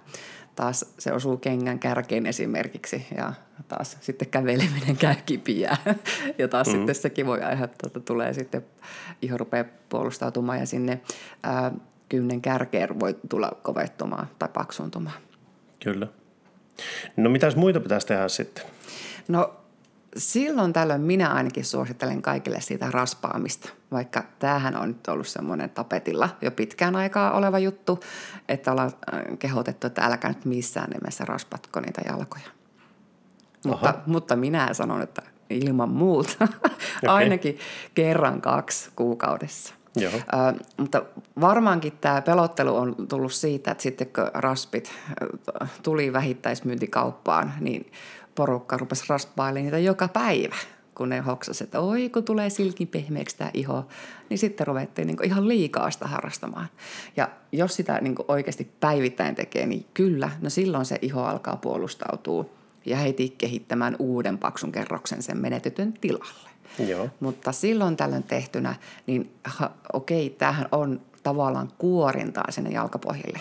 [0.57, 3.33] taas se osuu kengän kärkeen esimerkiksi ja
[3.69, 5.77] taas sitten käveleminen käy kipiää.
[6.39, 6.73] Ja taas mm.
[6.73, 8.65] sitten sekin voi aiheuttaa, että tulee sitten,
[9.23, 11.01] iho rupeaa puolustautumaan ja sinne
[11.43, 11.73] ää,
[12.09, 15.17] kynnen kärkeen voi tulla kovettumaan tai paksuntumaan.
[15.85, 16.07] Kyllä.
[17.17, 18.65] No mitäs muita pitäisi tehdä sitten?
[19.29, 19.64] No
[20.17, 26.29] silloin tällöin minä ainakin suosittelen kaikille siitä raspaamista, vaikka tämähän on nyt ollut semmoinen tapetilla
[26.43, 28.01] jo pitkään aikaa oleva juttu,
[28.49, 32.49] että ollaan äh, kehotettu, että älkää nyt missään nimessä raspatko niitä jalkoja.
[33.67, 36.59] Mutta, mutta minä sanon, että ilman muuta, okay.
[37.05, 37.59] ainakin
[37.95, 39.75] kerran kaksi kuukaudessa.
[39.97, 40.13] Joo.
[40.13, 41.03] Ö, mutta
[41.41, 44.93] varmaankin tämä pelottelu on tullut siitä, että sitten kun raspit
[45.83, 47.93] tuli vähittäismyyntikauppaan, niin
[48.35, 50.57] porukka rupesi raspailemaan niitä joka päivä,
[50.95, 53.87] kun ne hoksasi, että oi kun tulee silkin pehmeäksi tämä iho,
[54.31, 56.69] niin sitten ruvettiin niin ihan liikaa sitä harrastamaan.
[57.17, 62.45] Ja jos sitä niin oikeasti päivittäin tekee, niin kyllä, no silloin se iho alkaa puolustautua
[62.87, 66.51] ja heti kehittämään uuden paksun kerroksen sen menetetyn tilalle.
[66.89, 67.09] Joo.
[67.21, 68.75] Mutta silloin tällöin tehtynä,
[69.07, 73.41] niin ha, okei, tämähän on tavallaan kuorintaa sinne jalkapohjille.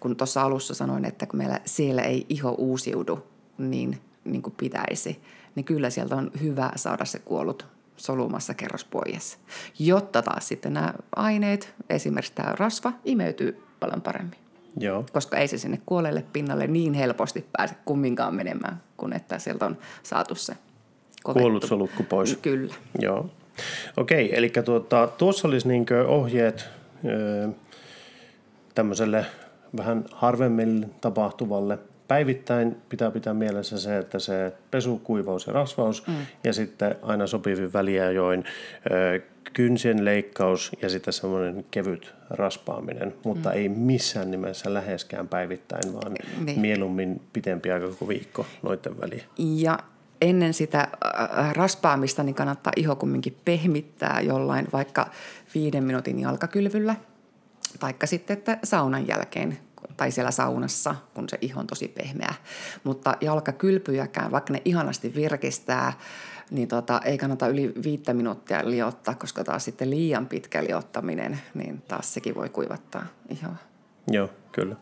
[0.00, 3.26] Kun tuossa alussa sanoin, että kun meillä siellä ei iho uusiudu
[3.58, 5.20] niin, niin kuin pitäisi,
[5.54, 9.38] niin kyllä sieltä on hyvä saada se kuollut solumassa kerrospohjassa,
[9.78, 14.38] jotta taas sitten nämä aineet, esimerkiksi tämä rasva, imeytyy paljon paremmin.
[14.80, 15.04] Joo.
[15.12, 19.78] Koska ei se sinne kuolelle pinnalle niin helposti pääse kumminkaan menemään, kun että sieltä on
[20.02, 20.56] saatu se
[21.24, 22.38] Kuollut solukku pois.
[22.42, 22.74] Kyllä.
[22.98, 23.30] Joo.
[23.96, 26.68] Okei, eli tuota, tuossa olisi niin ohjeet
[28.74, 29.26] tämmöiselle
[29.76, 36.14] vähän harvemmin tapahtuvalle päivittäin pitää pitää mielessä se, että se pesu, kuivaus ja rasvaus mm.
[36.44, 38.44] ja sitten aina sopivin väliajoin
[38.90, 39.20] ö,
[39.52, 43.56] kynsien leikkaus ja sitten semmoinen kevyt raspaaminen, mutta mm.
[43.56, 46.12] ei missään nimessä läheskään päivittäin, vaan
[46.44, 46.60] niin.
[46.60, 49.22] mieluummin pitempi aika kuin viikko noiden väliin.
[49.38, 49.78] Ja
[50.20, 50.88] ennen sitä
[51.52, 55.10] raspaamista niin kannattaa iho kumminkin pehmittää jollain vaikka
[55.54, 56.96] viiden minuutin jalkakylvyllä.
[57.80, 59.58] Taikka sitten, että saunan jälkeen
[59.96, 62.34] tai siellä saunassa, kun se iho on tosi pehmeä.
[62.84, 65.92] Mutta jalkakylpyjäkään, vaikka ne ihanasti virkistää,
[66.50, 71.82] niin tota, ei kannata yli viittä minuuttia liottaa, koska taas sitten liian pitkä liottaminen, niin
[71.88, 73.56] taas sekin voi kuivattaa ihoa.
[74.10, 74.76] Joo, kyllä.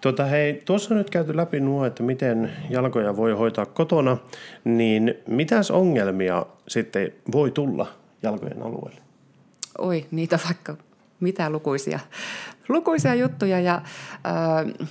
[0.00, 4.16] Tuota, hei, tuossa on nyt käyty läpi nuo, että miten jalkoja voi hoitaa kotona,
[4.64, 7.86] niin mitäs ongelmia sitten voi tulla
[8.22, 9.00] jalkojen alueelle?
[9.78, 10.76] Oi, niitä vaikka
[11.20, 12.00] mitä lukuisia,
[12.68, 14.84] lukuisia juttuja ja ö,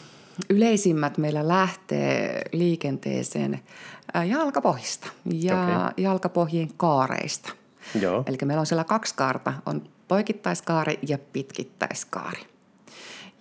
[0.50, 3.60] yleisimmät meillä lähtee liikenteeseen
[4.28, 5.94] jalkapohjista ja okay.
[5.98, 7.54] jalkapohjien kaareista.
[8.02, 8.24] Joo.
[8.26, 12.42] Eli meillä on siellä kaksi kaarta, on poikittaiskaari ja pitkittäiskaari.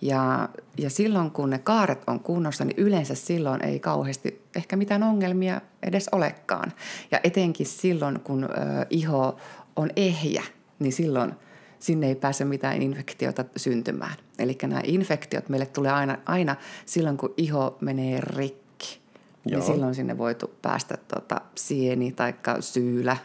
[0.01, 5.03] Ja, ja silloin kun ne kaaret on kunnossa, niin yleensä silloin ei kauheasti ehkä mitään
[5.03, 6.73] ongelmia edes olekaan.
[7.11, 8.47] Ja etenkin silloin, kun ö,
[8.89, 9.37] iho
[9.75, 10.43] on ehjä,
[10.79, 11.33] niin silloin
[11.79, 14.15] sinne ei pääse mitään infektiota syntymään.
[14.39, 18.99] Eli nämä infektiot meille tulee aina, aina silloin, kun iho menee rikki.
[19.45, 19.61] Niin Joo.
[19.61, 23.17] Niin silloin sinne voi päästä tota, sieni tai syylä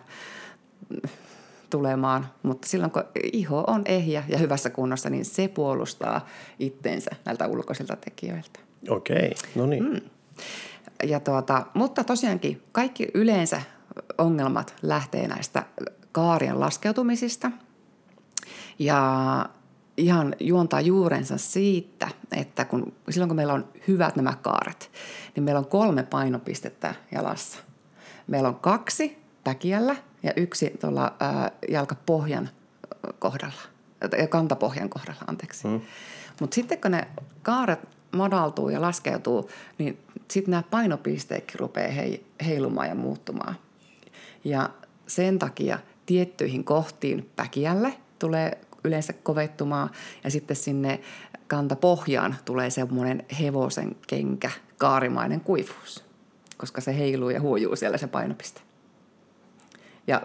[1.70, 7.46] tulemaan, mutta silloin kun iho on ehjä ja hyvässä kunnossa, niin se puolustaa itteensä näiltä
[7.46, 8.60] ulkoisilta tekijöiltä.
[8.88, 9.84] Okei, no niin.
[9.84, 10.00] Mm.
[11.02, 13.62] Ja tuota, mutta tosiaankin kaikki yleensä
[14.18, 15.62] ongelmat lähtee näistä
[16.12, 17.50] kaarien laskeutumisista.
[18.84, 19.46] Ja
[19.96, 24.90] ihan juontaa juurensa siitä, että kun, silloin kun meillä on hyvät nämä kaaret,
[25.36, 27.58] niin meillä on kolme painopistettä jalassa.
[28.26, 32.48] Meillä on kaksi päkiällä ja yksi tuolla ää, jalkapohjan
[33.18, 33.62] kohdalla,
[34.18, 35.68] ja kantapohjan kohdalla, anteeksi.
[35.68, 35.80] Mm.
[36.40, 37.08] Mutta sitten kun ne
[37.42, 37.80] kaaret
[38.12, 39.98] madaltuu ja laskeutuu, niin
[40.30, 43.56] sitten nämä painopisteetkin rupeaa hei, heilumaan ja muuttumaan.
[44.44, 44.70] Ja
[45.06, 49.90] sen takia tiettyihin kohtiin päkiälle tulee yleensä kovettumaan
[50.24, 51.00] ja sitten sinne
[51.48, 56.04] kantapohjaan tulee semmoinen hevosen kenkä, kaarimainen kuivuus,
[56.56, 58.60] koska se heiluu ja huojuu siellä se painopiste.
[60.06, 60.22] Ja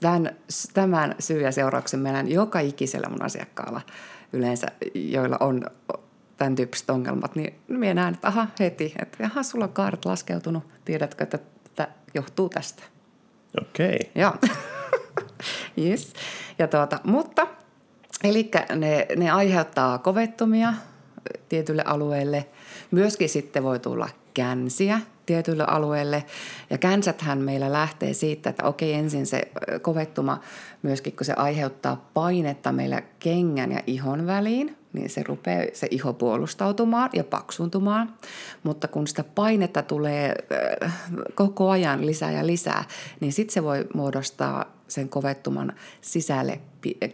[0.00, 0.36] tämän,
[0.74, 3.80] tämän syy ja seurauksen meidän joka ikisellä mun asiakkaalla
[4.32, 5.66] yleensä, joilla on
[6.36, 10.64] tämän tyyppiset ongelmat, niin minä näen, että aha, heti, että jaha, sulla on kaaret laskeutunut,
[10.84, 11.38] tiedätkö, että
[11.74, 12.82] tämä johtuu tästä.
[13.60, 13.98] Okei.
[14.00, 14.22] Okay.
[14.22, 14.32] Joo.
[15.88, 16.12] yes.
[16.58, 17.46] Ja tuota, mutta,
[18.24, 20.74] eli ne, ne aiheuttaa kovettumia
[21.48, 22.46] tietylle alueelle.
[22.90, 26.24] Myöskin sitten voi tulla känsiä tietylle alueelle.
[26.70, 29.42] Ja känsäthän meillä lähtee siitä, että okei ensin se
[29.82, 30.40] kovettuma
[30.82, 36.12] myöskin, kun se aiheuttaa painetta meillä kengän ja ihon väliin, niin se rupeaa se iho
[36.12, 38.14] puolustautumaan ja paksuntumaan.
[38.62, 40.34] Mutta kun sitä painetta tulee
[41.34, 42.84] koko ajan lisää ja lisää,
[43.20, 46.60] niin sitten se voi muodostaa sen kovettuman sisälle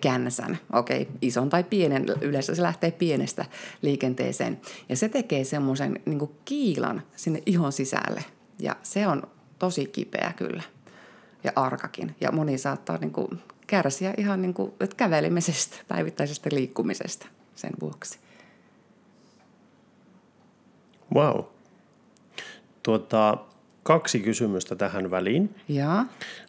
[0.00, 0.58] känsän.
[0.72, 3.44] Okei, okay, ison tai pienen, yleensä se lähtee pienestä
[3.82, 4.60] liikenteeseen.
[4.88, 8.24] Ja se tekee semmoisen niin kiilan sinne ihon sisälle.
[8.58, 9.22] Ja se on
[9.58, 10.62] tosi kipeä kyllä
[11.44, 12.16] ja arkakin.
[12.20, 13.28] Ja moni saattaa niin kuin
[13.66, 18.18] kärsiä ihan niin kuin, kävelemisestä, päivittäisestä liikkumisesta sen vuoksi.
[21.14, 21.40] Wow.
[22.82, 23.38] Tuota,
[23.88, 25.54] kaksi kysymystä tähän väliin.
[25.68, 26.04] Ja.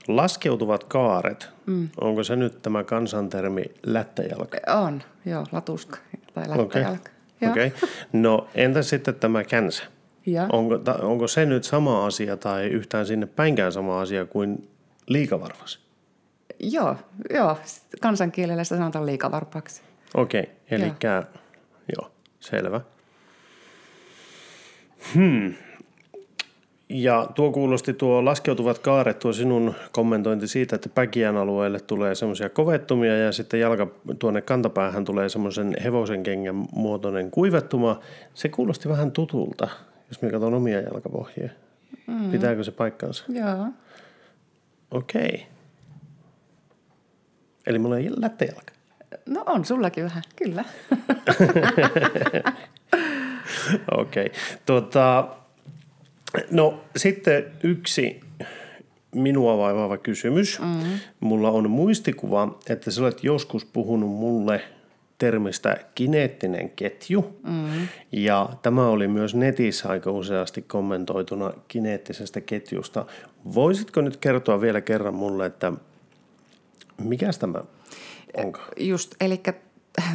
[0.07, 1.89] Laskeutuvat kaaret, mm.
[2.01, 4.57] onko se nyt tämä kansantermi lättäjalka?
[4.67, 5.97] On, joo, latuska
[6.33, 7.09] tai lättäjalka.
[7.51, 7.89] Okei, okay.
[8.13, 9.83] no entä sitten tämä känsä?
[10.25, 10.47] Ja.
[10.51, 14.69] Onko, ta, onko se nyt sama asia tai yhtään sinne päinkään sama asia kuin
[15.07, 15.79] liikavarvas?
[16.59, 16.95] Joo,
[17.33, 17.57] joo.
[18.01, 19.81] kansankielellä sitä sanotaan liikavarpaksi.
[20.13, 20.53] Okei, okay.
[20.71, 21.23] eli joo.
[21.97, 22.81] joo, selvä.
[25.13, 25.53] Hmm.
[26.89, 32.49] Ja tuo kuulosti tuo laskeutuvat kaaret, tuo sinun kommentointi siitä, että päkiän alueelle tulee semmoisia
[32.49, 33.87] kovettumia ja sitten jalka
[34.19, 37.99] tuonne kantapäähän tulee semmoisen hevosen kengän muotoinen kuivettuma.
[38.33, 39.67] Se kuulosti vähän tutulta,
[40.09, 41.49] jos minä katson omia jalkapohjia.
[42.07, 42.31] Mm.
[42.31, 43.23] Pitääkö se paikkaansa?
[43.29, 43.67] Joo.
[44.91, 45.25] Okei.
[45.25, 45.39] Okay.
[47.67, 48.73] Eli mulla ei lättäjalka.
[49.25, 50.63] No on sullakin vähän, kyllä.
[53.91, 54.25] Okei.
[54.25, 54.39] Okay.
[54.65, 55.27] Tota,
[56.51, 58.19] No sitten yksi
[59.15, 60.59] minua vaivaava kysymys.
[60.59, 60.99] Mm-hmm.
[61.19, 64.61] Mulla on muistikuva, että sä olet joskus puhunut mulle
[65.17, 67.39] termistä kineettinen ketju.
[67.43, 67.87] Mm-hmm.
[68.11, 73.05] Ja tämä oli myös netissä aika useasti kommentoituna kineettisestä ketjusta.
[73.55, 75.73] Voisitko nyt kertoa vielä kerran mulle, että
[77.03, 77.63] mikä tämä
[78.37, 78.67] onkaan?
[78.77, 79.41] Just, eli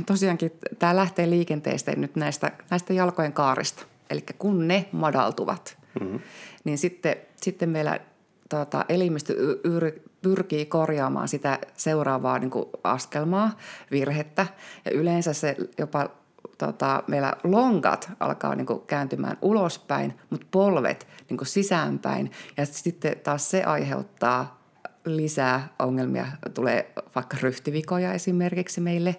[0.07, 3.85] tosiaankin tämä lähtee liikenteestä nyt näistä, näistä jalkojen kaarista.
[4.11, 6.21] Eli kun ne madaltuvat– mm-hmm.
[6.65, 8.01] niin sitten, sitten meillä
[8.49, 13.57] tota, elimistö yr, pyrkii korjaamaan sitä seuraavaa niin kuin askelmaa,
[13.91, 14.47] virhettä.
[14.85, 16.11] Ja yleensä se jopa
[16.59, 22.31] tota, meillä lonkat alkaa niin kuin kääntymään ulospäin, mutta polvet niin kuin sisäänpäin.
[22.57, 24.65] Ja sitten taas se aiheuttaa
[25.05, 26.27] lisää ongelmia.
[26.55, 29.17] Tulee vaikka ryhtivikoja esimerkiksi meille.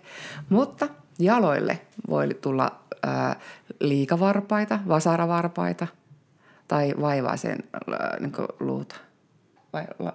[0.49, 0.87] Mutta
[1.19, 3.35] jaloille voi tulla ää,
[3.79, 5.87] liikavarpaita, vasaravarpaita–
[6.67, 8.95] tai vaivaisen äh, niin luuta.
[9.73, 10.13] Vai, la,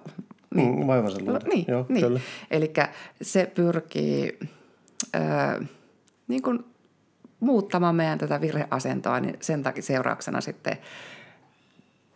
[0.55, 0.79] niin.
[0.79, 2.21] Mm, vaivaisen luuta, niin, Joo, niin.
[2.51, 2.73] Eli
[3.21, 4.39] se pyrkii
[5.15, 5.67] äh,
[6.27, 6.65] niin kuin
[7.39, 10.77] muuttamaan meidän tätä virheasentoa, niin sen takia seurauksena sitten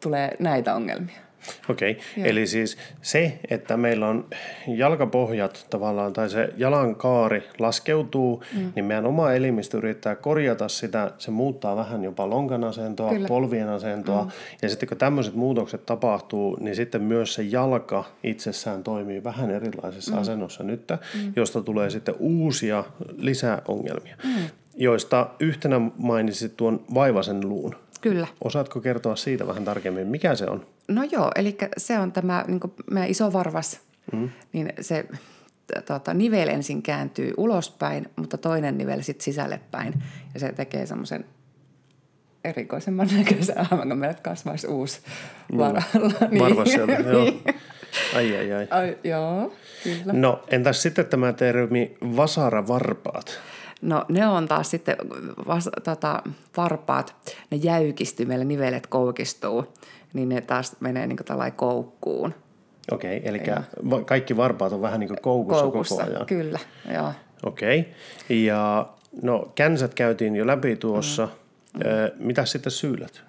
[0.03, 1.24] tulee näitä ongelmia.
[1.69, 2.29] Okei, okay.
[2.29, 4.25] eli siis se, että meillä on
[4.67, 8.71] jalkapohjat tavallaan tai se jalankaari laskeutuu, mm.
[8.75, 11.11] niin meidän oma elimistö yrittää korjata sitä.
[11.17, 13.27] Se muuttaa vähän jopa lonkan asentoa, Kyllä.
[13.27, 14.23] polvien asentoa.
[14.23, 14.31] Mm.
[14.61, 20.15] Ja sitten kun tämmöiset muutokset tapahtuu, niin sitten myös se jalka itsessään toimii vähän erilaisessa
[20.15, 20.21] mm.
[20.21, 21.33] asennossa nyt, mm.
[21.35, 22.83] josta tulee sitten uusia
[23.17, 24.15] lisäongelmia.
[24.23, 24.31] Mm.
[24.77, 27.75] Joista yhtenä mainitsit tuon vaivasen luun.
[28.09, 28.27] Kyllä.
[28.43, 30.65] Osaatko kertoa siitä vähän tarkemmin, mikä se on?
[30.87, 32.59] No joo, eli se on tämä niin
[32.91, 33.79] meidän iso varvas,
[34.13, 34.29] mm.
[34.53, 35.05] niin se
[35.85, 40.03] tota, nivel ensin kääntyy ulospäin, mutta toinen nivel sitten sisälle päin.
[40.33, 41.25] Ja se tekee semmoisen
[42.43, 44.99] erikoisemman näköisen aivan, kun meidät kasvaisi uusi
[45.51, 45.57] mm.
[45.57, 45.81] var-
[46.31, 46.43] niin.
[46.43, 47.31] varvas sieltä, joo.
[48.15, 48.67] Ai ai ai.
[48.69, 50.13] Ai, joo, kyllä.
[50.13, 53.39] No entäs sitten tämä termi vasaravarpaat?
[53.81, 54.95] No ne on taas sitten
[55.47, 56.23] vas, tota,
[56.57, 57.15] varpaat,
[57.51, 59.73] ne jäykistyy, meillä nivelet koukistuu,
[60.13, 62.33] niin ne taas menee niin kuin koukkuun.
[62.91, 63.41] Okei, eli
[63.89, 66.25] va- kaikki varpaat on vähän niin kuin koukussa, Koukussa, koko ajan.
[66.25, 66.59] kyllä,
[66.93, 67.11] joo.
[67.45, 67.93] Okei,
[68.29, 68.89] ja
[69.21, 71.27] no känsät käytiin jo läpi tuossa.
[71.73, 71.81] Mm.
[71.85, 73.23] Ö, mitä sitten syylät?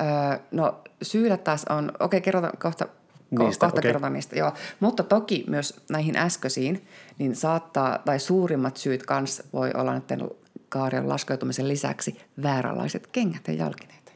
[0.00, 2.88] Öö, no syylät taas on, okei kerrotaan kohta, ko-
[3.30, 3.82] Niistä, kohta okei.
[3.82, 4.52] kerrotaan niistä, joo.
[4.80, 6.86] Mutta toki myös näihin äskeisiin,
[7.18, 10.30] niin saattaa, tai suurimmat syyt kans voi olla näiden
[10.68, 14.12] kaarien laskeutumisen lisäksi vääränlaiset kengät ja jalkineet.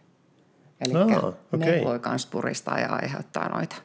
[0.80, 1.16] Eli Aa, ne
[1.52, 1.84] okei.
[1.84, 3.76] voi kans puristaa ja aiheuttaa noita.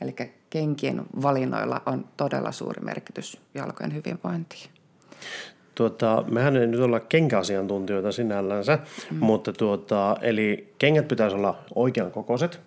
[0.00, 0.14] Eli
[0.50, 4.70] kenkien valinnoilla on todella suuri merkitys jalkojen hyvinvointiin.
[5.74, 8.78] Tuota, mehän ei nyt olla kenkäasiantuntijoita sinällänsä,
[9.10, 9.16] mm.
[9.20, 12.60] mutta tuota, eli kengät pitäisi olla oikean kokoiset.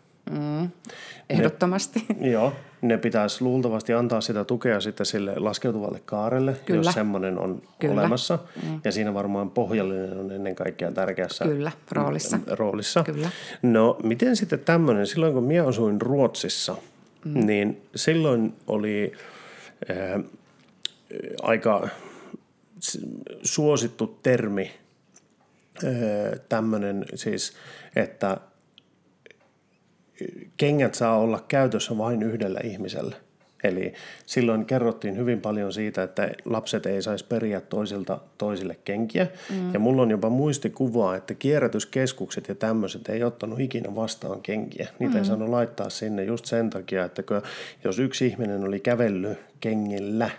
[1.30, 2.06] Ehdottomasti.
[2.22, 6.80] Joo, ne pitäisi luultavasti antaa sitä tukea sitten sille laskeutuvalle kaarelle, Kyllä.
[6.80, 7.94] jos semmoinen on Kyllä.
[7.94, 8.39] olemassa.
[8.63, 8.82] Mm.
[8.84, 12.39] Ja siinä varmaan pohjallinen on ennen kaikkea tärkeässä Kyllä, roolissa.
[12.48, 13.04] roolissa.
[13.04, 13.30] Kyllä.
[13.62, 16.76] No miten sitten tämmöinen, silloin kun minä asuin Ruotsissa,
[17.26, 17.46] mm.
[17.46, 19.13] niin silloin oli
[19.89, 20.24] äh,
[21.42, 21.88] aika
[23.44, 24.72] suosittu termi
[25.84, 25.92] äh,
[26.50, 27.54] tämmöinen siis,
[27.96, 28.38] että
[30.58, 33.15] kengät saa olla käytössä vain yhdellä ihmisellä.
[33.63, 33.93] Eli
[34.25, 39.27] silloin kerrottiin hyvin paljon siitä, että lapset ei saisi periä toisilta toisille kenkiä.
[39.49, 39.73] Mm.
[39.73, 44.88] Ja mulla on jopa muistikuvaa, että kierrätyskeskukset ja tämmöiset ei ottanut ikinä vastaan kenkiä.
[44.99, 45.19] Niitä mm.
[45.19, 47.23] ei saanut laittaa sinne just sen takia, että
[47.84, 50.29] jos yksi ihminen oli kävellyt kengillä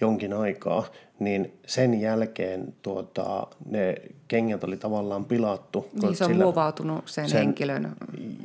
[0.00, 0.86] jonkin aikaa,
[1.18, 3.94] niin sen jälkeen tuota, ne
[4.28, 5.88] kengät oli tavallaan pilattu.
[6.02, 7.92] Niin se on muovautunut sen, sen henkilön.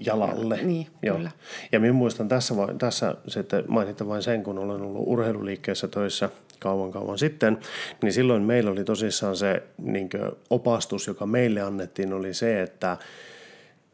[0.06, 0.60] jalalle.
[0.64, 1.18] Niin, Joo.
[1.18, 1.32] kyllä.
[1.72, 6.92] Ja minä muistan tässä, tässä sitten mainitte vain sen, kun olen ollut urheiluliikkeessä töissä kauan
[6.92, 7.58] kauan sitten,
[8.02, 10.10] niin silloin meillä oli tosissaan se niin
[10.50, 12.98] opastus, joka meille annettiin, oli se, että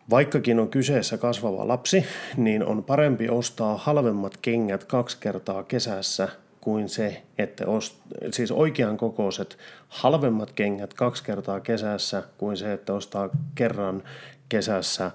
[0.09, 2.05] Vaikkakin on kyseessä kasvava lapsi,
[2.37, 6.29] niin on parempi ostaa halvemmat kengät kaksi kertaa kesässä
[6.61, 7.95] kuin se, että ost,
[8.31, 14.03] siis oikean kokoiset halvemmat kengät kaksi kertaa kesässä kuin se, että ostaa kerran
[14.49, 15.11] kesässä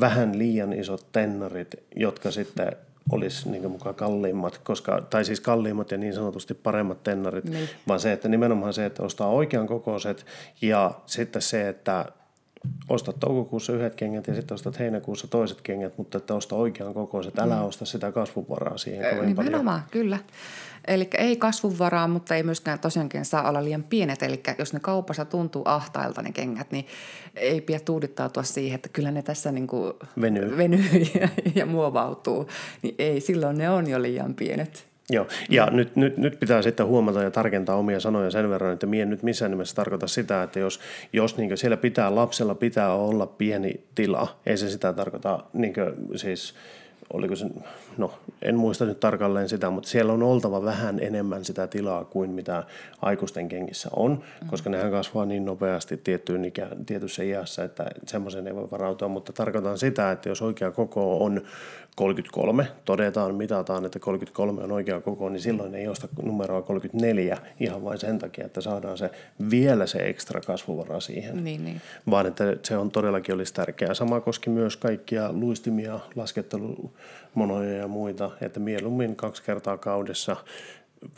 [0.00, 2.76] vähän liian isot tennarit, jotka sitten
[3.12, 7.68] olisi niin mukaan kalliimmat, koska, tai siis kalliimmat ja niin sanotusti paremmat tennarit, Niin.
[7.88, 10.26] vaan se, että nimenomaan se, että ostaa oikean kokoiset
[10.62, 12.04] ja sitten se, että
[12.88, 17.38] ostat toukokuussa yhdet kengät ja sitten ostat heinäkuussa toiset kengät, mutta että osta oikean kokoiset.
[17.38, 19.52] Älä osta sitä kasvuvaraa siihen kovin paljon.
[19.52, 20.18] Nimenomaan, kyllä.
[20.86, 24.22] Eli ei kasvunvaraa, mutta ei myöskään tosiaankin saa olla liian pienet.
[24.22, 26.86] Eli jos ne kaupassa tuntuu ahtailta ne kengät, niin
[27.36, 30.56] ei pidä tuudittautua siihen, että kyllä ne tässä niin kuin Venyy.
[30.56, 32.48] venyy ja, ja muovautuu.
[32.82, 34.88] Niin ei, silloin ne on jo liian pienet.
[35.10, 35.76] Joo, ja mm.
[35.76, 39.10] nyt, nyt, nyt pitää sitten huomata ja tarkentaa omia sanoja sen verran, että mie en
[39.10, 40.80] nyt missään nimessä tarkoita sitä, että jos,
[41.12, 45.74] jos niin siellä pitää, lapsella pitää olla pieni tila, ei se sitä tarkoita, niin
[46.16, 46.54] siis
[47.12, 47.46] oliko se,
[47.96, 52.30] no en muista nyt tarkalleen sitä, mutta siellä on oltava vähän enemmän sitä tilaa kuin
[52.30, 52.64] mitä
[53.02, 54.48] aikuisten kengissä on, mm.
[54.48, 59.32] koska nehän kasvaa niin nopeasti tiettyyn ikä, tietyssä iässä, että semmoisen ei voi varautua, mutta
[59.32, 61.42] tarkoitan sitä, että jos oikea koko on
[61.98, 67.84] 33, todetaan, mitataan, että 33 on oikea koko, niin silloin ei osta numeroa 34 ihan
[67.84, 69.10] vain sen takia, että saadaan se
[69.50, 71.44] vielä se ekstra kasvuvara siihen.
[71.44, 71.80] Niin, niin.
[72.10, 73.94] Vaan että se on todellakin olisi tärkeää.
[73.94, 80.36] Sama koski myös kaikkia luistimia, laskettelumonoja ja muita, että mieluummin kaksi kertaa kaudessa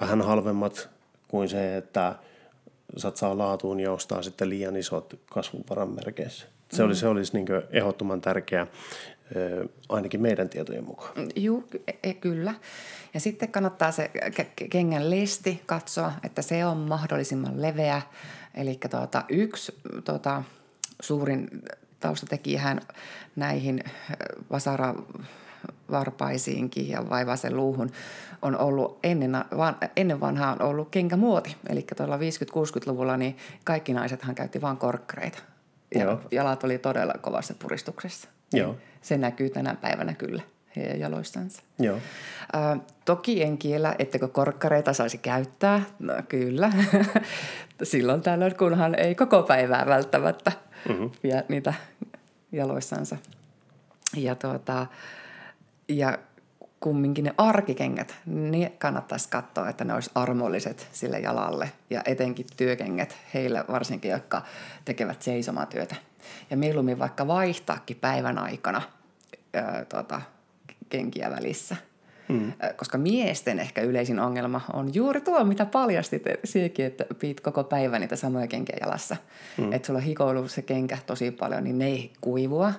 [0.00, 0.88] vähän halvemmat
[1.28, 2.14] kuin se, että
[2.96, 6.46] satsaa laatuun ja ostaa sitten liian isot kasvuvaran merkeissä.
[6.72, 8.66] Se, oli, se olisi niin ehdottoman tärkeää,
[9.88, 11.12] ainakin meidän tietojen mukaan.
[11.36, 11.62] Joo,
[12.20, 12.54] kyllä.
[13.14, 18.02] Ja sitten kannattaa se ke- kengän lesti katsoa, että se on mahdollisimman leveä.
[18.54, 20.42] Eli tuota, yksi tuota,
[21.02, 21.48] suurin
[22.00, 22.80] taustatekijähän
[23.36, 23.84] näihin
[24.50, 24.94] vasara
[25.90, 27.90] varpaisiinkin ja vaivaisen luuhun
[28.42, 31.56] on ollut ennen, van, ennen vanhaa on ollut kenkämuoti.
[31.68, 35.38] Eli tuolla 50-60-luvulla niin kaikki naisethan käytti vain korkkareita.
[35.94, 36.20] Ja Joo.
[36.31, 38.28] jalat oli todella kovassa puristuksessa.
[38.53, 38.77] Joo.
[39.03, 40.42] Se näkyy tänä päivänä kyllä
[40.77, 41.63] heidän jaloistansa.
[41.79, 41.96] Joo.
[41.96, 45.83] Ä, toki en kiellä, ettekö korkkareita saisi käyttää.
[45.98, 46.73] No kyllä.
[47.83, 50.53] Silloin tällöin, kunhan ei koko päivää välttämättä
[50.88, 51.11] mm-hmm.
[51.23, 51.75] vie niitä
[52.53, 53.17] jaloissansa.
[54.17, 54.87] Ja, tuota,
[55.88, 56.19] ja
[56.81, 61.73] kumminkin ne arkikengät, niin kannattaisi katsoa, että ne olisi armolliset sille jalalle.
[61.90, 64.42] Ja etenkin työkengät heille varsinkin, jotka
[64.85, 65.96] tekevät seisomatyötä.
[66.50, 68.83] Ja mieluummin vaikka vaihtaakin päivän aikana
[69.54, 70.21] ää, tuota,
[70.88, 71.77] kenkiä välissä.
[72.29, 72.52] Mm.
[72.77, 78.00] Koska miesten ehkä yleisin ongelma on juuri tuo, mitä paljastit siihenkin, että piit koko päivän
[78.00, 79.16] niitä samoja kenkiä jalassa.
[79.58, 79.73] Mm.
[79.73, 82.73] Että sulla on hikoillut se kenkä tosi paljon, niin ne ei kuivua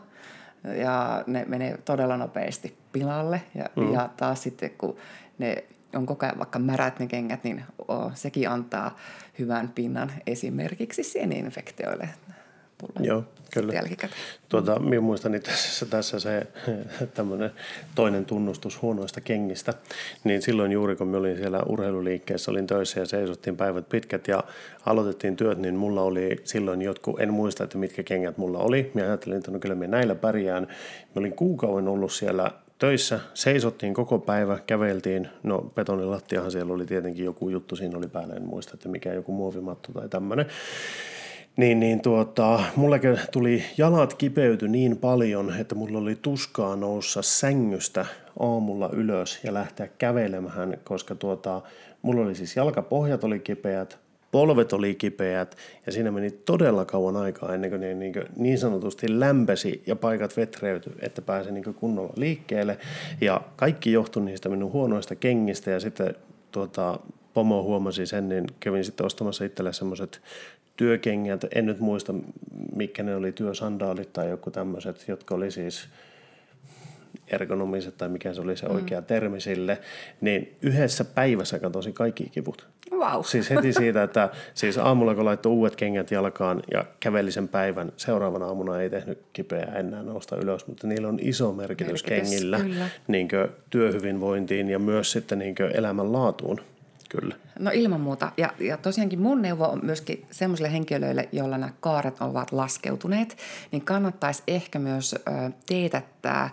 [0.77, 3.41] ja ne menee todella nopeasti pilalle.
[3.55, 3.93] Ja, mm.
[3.93, 4.97] ja taas sitten, kun
[5.37, 5.63] ne
[5.95, 8.97] on koko ajan vaikka märät ne kengät, niin oh, sekin antaa
[9.39, 12.09] hyvän pinnan esimerkiksi sieninfektioille
[12.81, 13.23] tulla Joo,
[13.53, 13.73] kyllä.
[14.49, 16.47] Tuota, minä muistan itse asiassa tässä se
[17.13, 17.51] tämmöinen
[17.95, 19.73] toinen tunnustus huonoista kengistä.
[20.23, 24.43] Niin silloin juuri kun me olin siellä urheiluliikkeessä, olin töissä ja seisottiin päivät pitkät ja
[24.85, 28.91] aloitettiin työt, niin mulla oli silloin jotkut, en muista, että mitkä kengät mulla oli.
[28.93, 30.67] Minä ajattelin, että no kyllä me näillä pärjään.
[31.15, 32.51] Mä olin kuukauden ollut siellä
[32.81, 38.33] töissä, seisottiin koko päivä, käveltiin, no betonilattiahan siellä oli tietenkin joku juttu, siinä oli päällä,
[38.33, 40.45] en muista, että mikä joku muovimatto tai tämmöinen.
[41.61, 42.99] Niin, niin tuota, mulle
[43.31, 48.05] tuli jalat kipeyty niin paljon, että mulla oli tuskaa noussa sängystä
[48.39, 51.61] aamulla ylös ja lähteä kävelemään, koska tuota,
[52.01, 53.99] mulla oli siis jalkapohjat oli kipeät,
[54.31, 59.19] polvet oli kipeät ja siinä meni todella kauan aikaa ennen kuin niin, kuin niin sanotusti
[59.19, 62.77] lämpesi ja paikat vetreytyi, että pääsi niin kunnolla liikkeelle.
[63.21, 66.15] Ja kaikki johtui niistä minun huonoista kengistä ja sitten
[66.51, 66.99] tuota,
[67.33, 70.21] pomo huomasi sen, niin kävin sitten ostamassa itselle semmoiset
[70.77, 72.13] työkengät, en nyt muista
[72.75, 75.87] mikä ne oli, työsandaalit tai joku tämmöiset, jotka oli siis
[77.27, 78.75] ergonomiset tai mikä se oli se mm.
[78.75, 79.79] oikea termi sille,
[80.21, 82.67] niin yhdessä päivässä katosi kaikki kivut.
[82.91, 83.21] Wow.
[83.23, 87.91] Siis heti siitä, että siis aamulla kun laittoi uudet kengät jalkaan ja käveli sen päivän,
[87.97, 92.59] seuraavana aamuna ei tehnyt kipeää enää nousta ylös, mutta niillä on iso merkitys, merkitys kengillä
[93.07, 93.27] niin
[93.69, 96.61] työhyvinvointiin ja myös sitten niin elämänlaatuun.
[97.11, 97.35] Kyllä.
[97.59, 98.31] No ilman muuta.
[98.37, 103.37] Ja, ja tosiaankin mun neuvo on myöskin semmoisille henkilöille, joilla nämä kaaret ovat laskeutuneet,
[103.71, 106.49] niin kannattaisi ehkä myös ö, teetättää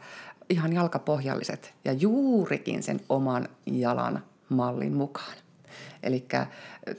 [0.50, 5.36] ihan jalkapohjalliset ja juurikin sen oman jalan mallin mukaan.
[6.02, 6.26] Eli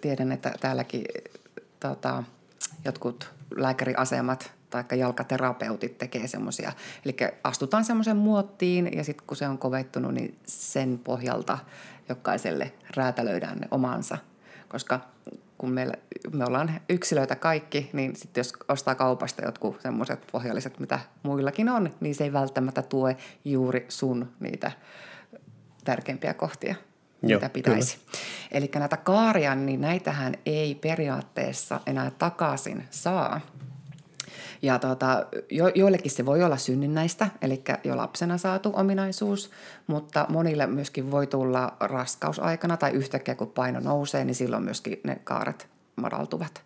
[0.02, 1.04] tiedän, että täälläkin
[1.80, 2.24] tota,
[2.86, 6.72] jotkut lääkäriasemat tai jalkaterapeutit tekee semmoisia.
[7.06, 11.58] Eli astutaan semmoisen muottiin ja sitten kun se on kovettunut, niin sen pohjalta
[12.10, 14.18] jokaiselle räätälöidään ne omansa.
[14.68, 15.00] Koska
[15.58, 15.94] kun meillä,
[16.32, 21.90] me ollaan yksilöitä kaikki, niin sitten jos ostaa kaupasta jotkut semmoiset pohjalliset, mitä muillakin on,
[22.00, 24.72] niin se ei välttämättä tue juuri sun niitä
[25.84, 26.76] tärkeimpiä kohtia,
[27.24, 27.98] Joo, mitä pitäisi.
[28.52, 33.42] Eli näitä kaaria, niin näitähän ei periaatteessa enää takaisin saa–
[34.62, 39.52] ja tuota, jo, joillekin se voi olla synnynnäistä, eli jo lapsena saatu ominaisuus,
[39.88, 45.16] mutta monille myöskin voi tulla raskausaikana tai yhtäkkiä kun paino nousee, niin silloin myöskin ne
[45.24, 46.62] kaaret madaltuvat.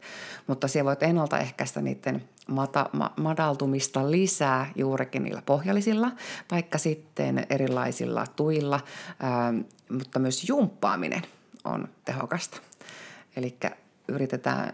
[0.47, 6.11] Mutta siellä voit ennaltaehkäistä niiden mata, ma, madaltumista lisää juurikin niillä pohjallisilla,
[6.51, 8.79] vaikka sitten erilaisilla tuilla,
[9.19, 9.53] ää,
[9.89, 11.21] mutta myös jumppaaminen
[11.63, 12.57] on tehokasta.
[13.35, 13.57] Eli
[14.07, 14.73] yritetään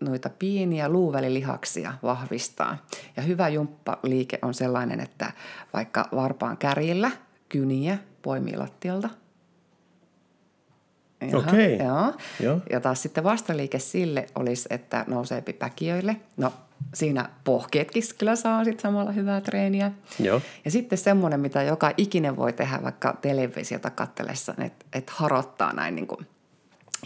[0.00, 2.76] noita pieniä luuvälilihaksia vahvistaa.
[3.16, 5.32] Ja hyvä jumppaliike on sellainen, että
[5.72, 7.10] vaikka varpaan kärjillä
[7.48, 9.10] kyniä poimii lattialta.
[11.22, 11.74] Okei.
[11.74, 11.86] Okay.
[11.86, 12.12] Joo.
[12.40, 12.60] Joo.
[12.70, 16.16] Ja taas sitten vastaliike sille olisi, että nousee päkiöille.
[16.36, 16.52] No
[16.94, 19.92] siinä pohkeetkin kyllä saa sitten samalla hyvää treeniä.
[20.18, 20.40] Joo.
[20.64, 25.94] Ja sitten semmoinen, mitä joka ikinen voi tehdä vaikka televisiota katsellessa, että et harottaa näin
[25.94, 26.26] niin kuin,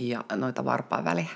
[0.01, 1.29] ja noita varpaan väliä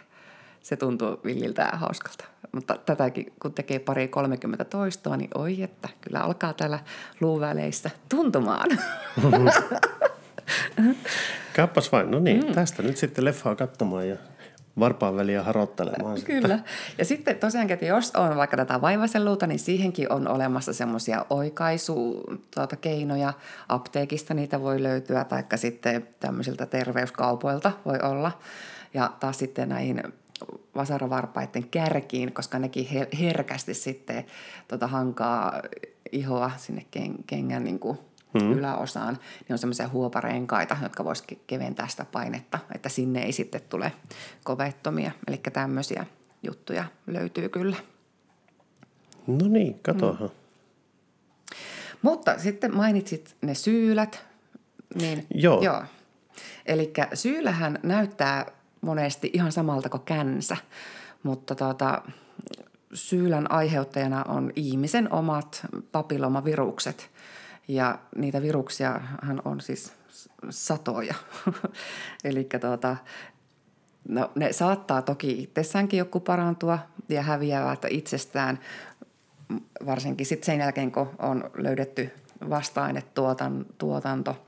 [0.69, 2.25] se tuntuu villiltä ja hauskalta.
[2.53, 6.79] Mutta tätäkin, kun tekee pari 30 toistoa, niin oi että, kyllä alkaa täällä
[7.21, 8.71] luuväleissä tuntumaan.
[11.57, 12.53] Kappas vain, no niin, mm.
[12.53, 14.17] tästä nyt sitten leffaa katsomaan ja
[14.79, 16.23] varpaan väliä harottelemaan.
[16.23, 16.59] Kyllä.
[16.99, 23.33] Ja sitten tosiaankin, että jos on vaikka tätä vaivaselluuta, niin siihenkin on olemassa semmoisia oikaisukeinoja.
[23.33, 28.33] Tuota, Apteekista niitä voi löytyä, taikka sitten tämmöisiltä terveyskaupoilta voi olla.
[28.95, 30.03] Ja taas sitten näihin
[30.75, 32.87] vasaravarpaiden kärkiin, koska nekin
[33.21, 34.25] herkästi sitten
[34.69, 35.63] tota hankaa
[36.13, 36.87] ihoa sinne
[37.27, 37.99] kengän niin kuin
[38.39, 38.53] hmm.
[38.53, 43.93] yläosaan, niin on semmoisia huoparenkaita, jotka voisivat keventää sitä painetta, että sinne ei sitten tule
[44.45, 45.11] kovettomia.
[45.29, 46.07] Eli tämmöisiä
[46.43, 47.77] juttuja löytyy kyllä.
[49.27, 50.19] No niin, katohan.
[50.19, 50.31] Hmm.
[52.03, 54.25] Mutta sitten mainitsit ne syylät.
[54.95, 55.63] Niin, joo.
[55.63, 55.83] joo.
[56.67, 58.47] Eli syyllähän näyttää
[58.81, 60.57] monesti ihan samalta kuin känsä,
[61.23, 62.03] mutta tuota,
[62.95, 67.11] syylän aiheuttajana on ihmisen omat papillomavirukset.
[67.69, 69.93] Ja niitä viruksia hän on siis
[70.51, 71.15] satoja.
[72.25, 72.97] Eli tuota,
[74.09, 78.59] no, ne saattaa toki itsessäänkin joku parantua ja häviävät itsestään,
[79.87, 82.11] varsinkin sitten sen jälkeen, kun on löydetty
[82.51, 84.48] vasta-ainetuotanto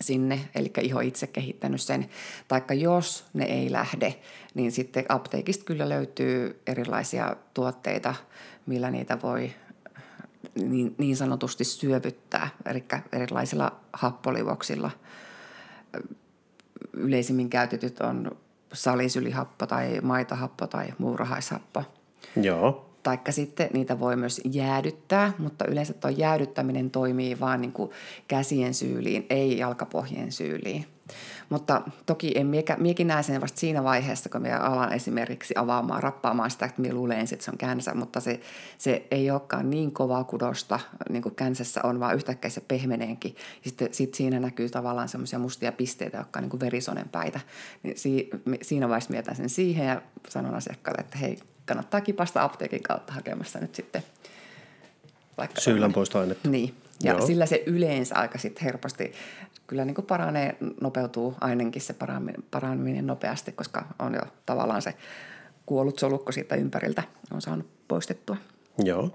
[0.00, 2.08] sinne, eli iho itse kehittänyt sen.
[2.48, 4.14] Taikka jos ne ei lähde,
[4.54, 8.14] niin sitten apteekista kyllä löytyy erilaisia tuotteita,
[8.66, 9.54] millä niitä voi
[10.54, 14.90] niin, niin sanotusti syövyttää, eli erilaisilla happolivoksilla.
[16.92, 18.36] Yleisimmin käytetyt on
[18.72, 21.84] salisylihappo tai maitohappo tai muurahaishappo.
[22.36, 22.93] Joo.
[23.04, 27.90] Taikka sitten niitä voi myös jäädyttää, mutta yleensä tuo jäädyttäminen toimii vain niin kuin
[28.28, 30.86] käsien syyliin, ei jalkapohjien syyliin.
[31.48, 36.02] Mutta toki en miekä, miekin näe sen vasta siinä vaiheessa, kun me alan esimerkiksi avaamaan,
[36.02, 38.40] rappaamaan sitä, että minä luulen että se on känsä, mutta se,
[38.78, 43.36] se ei olekaan niin kovaa kudosta, niin kuin känsässä on, vaan yhtäkkiä se pehmeneenkin.
[43.62, 47.40] Sitten sit siinä näkyy tavallaan semmoisia mustia pisteitä, jotka on niin kuin verisonen päitä.
[47.82, 48.30] Niin si,
[48.62, 53.58] siinä vaiheessa mietän sen siihen ja sanon asiakkaalle, että hei, kannattaa kipasta apteekin kautta hakemassa
[53.58, 54.02] nyt sitten
[55.38, 56.48] vaikka Syylänpoistoainetta.
[56.48, 57.26] Niin, ja Joo.
[57.26, 59.12] sillä se yleensä aika sitten helposti
[59.66, 61.94] kyllä niin kuin paranee, nopeutuu ainakin se
[62.50, 64.94] paraneminen nopeasti, koska on jo tavallaan se
[65.66, 68.36] kuollut solukko siitä ympäriltä on saanut poistettua.
[68.78, 69.10] Joo.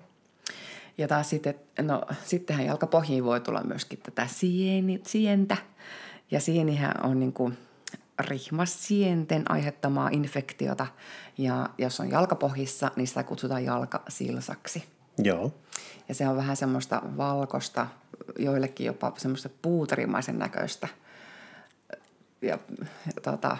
[0.97, 5.57] Ja taas sitten, no sittenhän jalkapohjiin voi tulla myöskin tätä sieni, sientä.
[6.31, 7.57] Ja sienihän on niin kuin
[8.19, 10.87] rihmassienten aiheuttamaa infektiota.
[11.37, 14.83] Ja jos on jalkapohjissa, niin sitä kutsutaan jalkasilsaksi.
[15.17, 15.53] Joo.
[16.09, 17.87] Ja se on vähän semmoista valkosta,
[18.39, 20.87] joillekin jopa semmoista puuterimaisen näköistä.
[22.41, 22.59] Ja,
[23.05, 23.57] ja tota,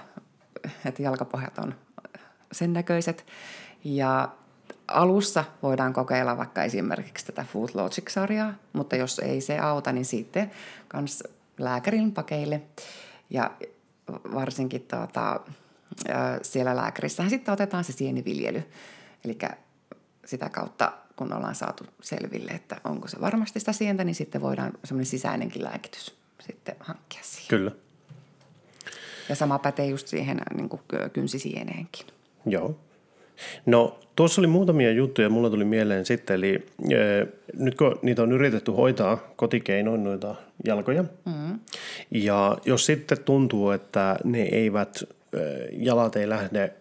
[0.86, 1.76] että jalkapohjat on
[2.51, 3.26] sen näköiset.
[3.84, 4.30] Ja
[4.88, 10.51] alussa voidaan kokeilla vaikka esimerkiksi tätä Food Logic-sarjaa, mutta jos ei se auta, niin sitten
[10.88, 11.24] kans
[11.57, 12.62] lääkärin pakeille.
[13.30, 13.51] Ja
[14.14, 15.39] varsinkin tuota,
[16.41, 18.64] siellä lääkärissähän sitten otetaan se sieniviljely.
[19.26, 19.38] Eli
[20.26, 24.72] sitä kautta, kun ollaan saatu selville, että onko se varmasti sitä sientä, niin sitten voidaan
[24.84, 26.16] semmoinen sisäinenkin lääkitys
[26.47, 27.49] sitten hankkia siihen.
[27.49, 27.72] Kyllä.
[29.30, 30.82] Ja sama pätee just siihen niin kuin
[31.14, 32.07] kynsisieneenkin.
[32.45, 32.80] Joo.
[33.66, 37.28] No tuossa oli muutamia juttuja, mulla tuli mieleen sitten, eli e,
[37.58, 40.36] nyt kun niitä on yritetty hoitaa kotikeinoin noita
[40.66, 41.60] jalkoja, mm-hmm.
[42.12, 45.38] ja jos sitten tuntuu, että ne eivät, e,
[45.72, 46.74] jalat ei lähde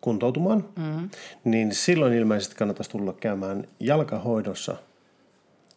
[0.00, 1.10] kuntoutumaan, mm-hmm.
[1.44, 4.76] niin silloin ilmeisesti kannattaisi tulla käymään jalkahoidossa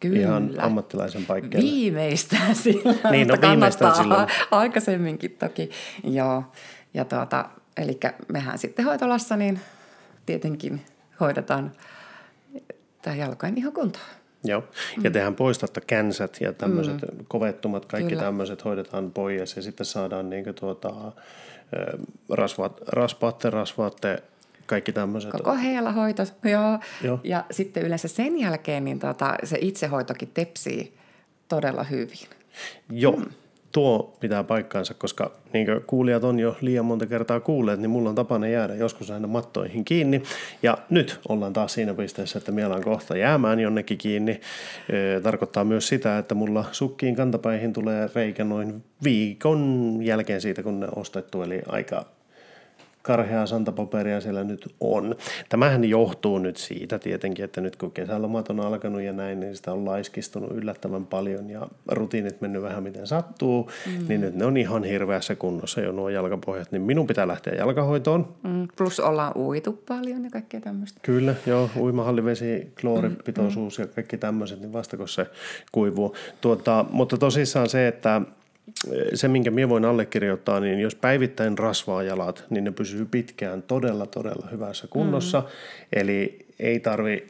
[0.00, 0.18] Kyllä.
[0.18, 1.70] ihan ammattilaisen paikkeelle.
[1.70, 4.26] Viimeistään silloin, niin, no, viimeistään silloin.
[4.50, 5.70] aikaisemminkin toki.
[6.04, 6.42] Joo.
[6.94, 7.44] Ja tuota,
[7.76, 9.60] eli mehän sitten hoitolassa niin
[10.28, 10.80] tietenkin
[11.20, 11.72] hoidetaan
[13.02, 14.04] tämä jalkojen ihan kuntoon.
[14.44, 14.64] Joo,
[15.02, 15.12] ja mm.
[15.12, 17.24] tehän poistatte känsät ja tämmöiset mm.
[17.28, 18.22] kovettumat, kaikki Kyllä.
[18.22, 21.12] tämmöiset hoidetaan pois ja sitten saadaan niin tuota,
[22.30, 24.22] rasvaat, raspaatte, rasvaatte,
[24.66, 25.30] kaikki tämmöiset.
[25.30, 25.56] Koko
[25.94, 26.22] hoito,
[26.52, 26.78] joo.
[27.04, 27.20] joo.
[27.24, 30.96] Ja sitten yleensä sen jälkeen niin tota, se itsehoitokin tepsii
[31.48, 32.28] todella hyvin.
[32.90, 33.16] Joo.
[33.16, 33.26] Mm
[33.72, 38.08] tuo pitää paikkaansa, koska niin kuin kuulijat on jo liian monta kertaa kuulleet, niin mulla
[38.08, 40.22] on tapana jäädä joskus aina mattoihin kiinni.
[40.62, 44.40] Ja nyt ollaan taas siinä pisteessä, että meillä on kohta jäämään jonnekin kiinni.
[45.22, 50.86] Tarkoittaa myös sitä, että mulla sukkiin kantapäihin tulee reikä noin viikon jälkeen siitä, kun ne
[50.86, 52.04] on ostettu, eli aika
[53.02, 55.14] karheaa santapaperia siellä nyt on.
[55.48, 59.72] Tämähän johtuu nyt siitä tietenkin, että nyt kun kesälomat on alkanut ja näin, niin sitä
[59.72, 64.08] on laiskistunut yllättävän paljon ja rutiinit mennyt vähän miten sattuu, mm.
[64.08, 68.28] niin nyt ne on ihan hirveässä kunnossa jo nuo jalkapohjat, niin minun pitää lähteä jalkahoitoon.
[68.42, 68.68] Mm.
[68.76, 71.00] Plus ollaan uitu paljon ja kaikkea tämmöistä.
[71.02, 73.82] Kyllä, joo, uimahallivesi, klooripitoisuus mm.
[73.82, 75.26] ja kaikki tämmöiset, niin vasta kun se
[75.72, 76.16] kuivuu.
[76.40, 78.20] Tuota, mutta tosissaan se, että
[79.14, 84.06] se, minkä minä voin allekirjoittaa, niin jos päivittäin rasvaa jalat, niin ne pysyy pitkään todella,
[84.06, 85.40] todella hyvässä kunnossa.
[85.40, 85.46] Mm.
[85.92, 87.26] Eli ei tarvi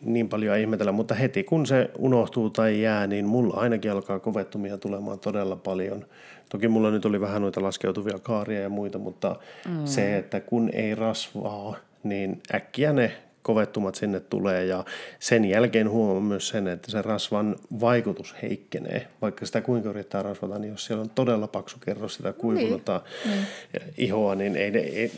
[0.00, 4.78] niin paljon ihmetellä, mutta heti kun se unohtuu tai jää, niin mulla ainakin alkaa kovettumia
[4.78, 6.06] tulemaan todella paljon.
[6.48, 9.36] Toki mulla nyt oli vähän noita laskeutuvia kaaria ja muita, mutta
[9.68, 9.84] mm.
[9.84, 13.12] se, että kun ei rasvaa, niin äkkiä ne
[13.48, 14.84] kovettumat sinne tulee ja
[15.20, 19.08] sen jälkeen huomaa myös sen, että se rasvan vaikutus heikkenee.
[19.22, 23.34] Vaikka sitä kuinka yrittää rasvata, niin jos siellä on todella paksu kerros sitä kuivunutta niin.
[23.72, 23.94] niin.
[23.98, 25.12] ihoa, niin ei, ei,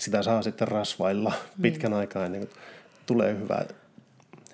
[0.00, 1.62] sitä saa sitten rasvailla niin.
[1.62, 2.50] pitkän aikaa ennen kuin
[3.06, 3.64] tulee hyvä,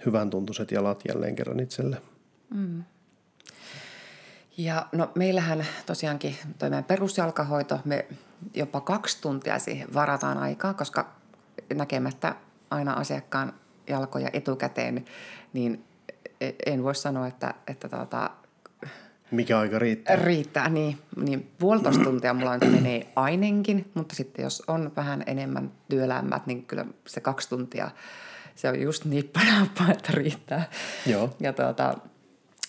[0.06, 1.96] hyvän tuntuiset jalat jälleen kerran itselle.
[2.54, 2.84] Mm.
[4.56, 8.06] Ja no meillähän tosiaankin toi meidän perusjalkahoito, me
[8.54, 11.12] jopa kaksi tuntia siihen varataan aikaa, koska
[11.74, 12.34] näkemättä
[12.70, 13.52] aina asiakkaan
[13.88, 15.04] jalkoja etukäteen,
[15.52, 15.84] niin
[16.66, 18.30] en voi sanoa, että, että tuota,
[19.30, 20.16] mikä aika riittää?
[20.16, 20.98] Riittää, niin.
[21.16, 26.64] niin puolitoista tuntia mulla nyt menee ainenkin, mutta sitten jos on vähän enemmän työlämmät, niin
[26.66, 27.90] kyllä se kaksi tuntia,
[28.54, 30.64] se on just nippanappa, että riittää.
[31.06, 31.36] Joo.
[31.40, 31.94] Ja tuota,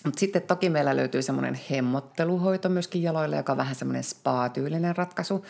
[0.05, 5.45] Mutta sitten toki meillä löytyy semmoinen hemmotteluhoito myöskin jaloille, joka on vähän semmoinen spa-tyylinen ratkaisu.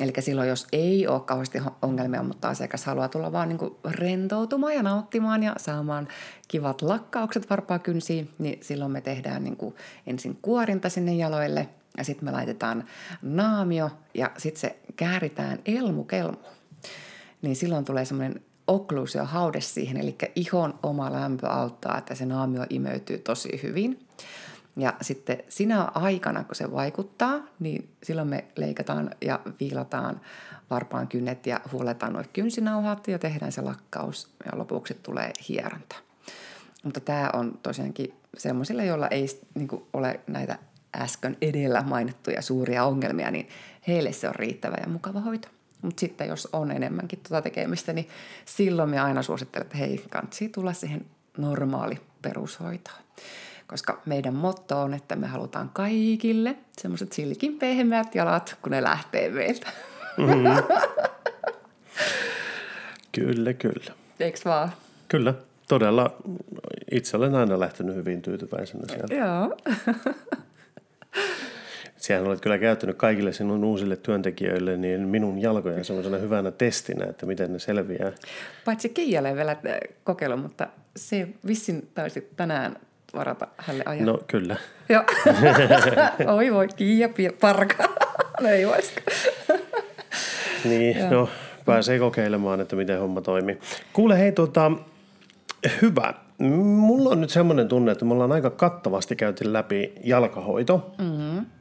[0.00, 4.82] Eli silloin, jos ei ole kauheasti ongelmia, mutta asiakas haluaa tulla vaan niin rentoutumaan ja
[4.82, 6.08] nauttimaan ja saamaan
[6.48, 9.58] kivat lakkaukset varpaakynsiin, niin silloin me tehdään niin
[10.06, 11.68] ensin kuorinta sinne jaloille
[11.98, 12.84] ja sitten me laitetaan
[13.22, 16.38] naamio ja sitten se kääritään elmukelmu.
[17.42, 18.42] Niin silloin tulee semmoinen
[19.24, 24.08] haude siihen, eli ihon oma lämpö auttaa, että se naamio imeytyy tosi hyvin.
[24.76, 30.20] Ja sitten sinä aikana, kun se vaikuttaa, niin silloin me leikataan ja viilataan
[30.70, 35.96] varpaan kynnet ja huoletaan nuo kynsinauhat ja tehdään se lakkaus ja lopuksi tulee hieronta.
[36.82, 40.58] Mutta tämä on tosiaankin sellaisille, joilla ei niin ole näitä
[40.96, 43.48] äsken edellä mainittuja suuria ongelmia, niin
[43.86, 45.48] heille se on riittävä ja mukava hoito.
[45.82, 48.08] Mutta sitten jos on enemmänkin tuota tekemistä, niin
[48.44, 51.06] silloin me aina suosittelen, että hei, kansi tulla siihen
[51.38, 52.98] normaali perushoitoon.
[53.66, 59.28] Koska meidän motto on, että me halutaan kaikille semmoiset silkin pehmeät jalat, kun ne lähtee
[59.28, 59.66] meiltä.
[60.16, 60.76] Mm-hmm.
[63.12, 63.94] kyllä, kyllä.
[64.20, 64.72] Eikö vaan?
[65.08, 65.34] Kyllä,
[65.68, 66.16] todella.
[66.90, 69.14] Itse olen aina lähtenyt hyvin tyytyväisenä sieltä.
[69.14, 69.56] Joo.
[72.08, 77.26] Sehän olet kyllä käyttänyt kaikille sinun uusille työntekijöille niin minun jalkojen semmoisena hyvänä testinä, että
[77.26, 78.12] miten ne selviää.
[78.64, 82.76] Paitsi Keijalle vielä äh, kokeilu, mutta se vissin taisi tänään
[83.14, 84.06] varata hänelle ajan.
[84.06, 84.56] No kyllä.
[84.88, 85.04] Joo.
[86.36, 87.08] Oi voi, Kiia
[87.40, 87.84] parka.
[88.42, 89.00] no ei voisiko.
[90.64, 91.10] niin, Joo.
[91.10, 91.28] no
[91.64, 93.58] pääsee kokeilemaan, että miten homma toimii.
[93.92, 94.72] Kuule hei, tota,
[95.82, 96.14] hyvä.
[96.38, 100.94] Mulla on nyt semmoinen tunne, että me ollaan aika kattavasti käyty läpi jalkahoito.
[100.98, 101.57] Mm-hmm.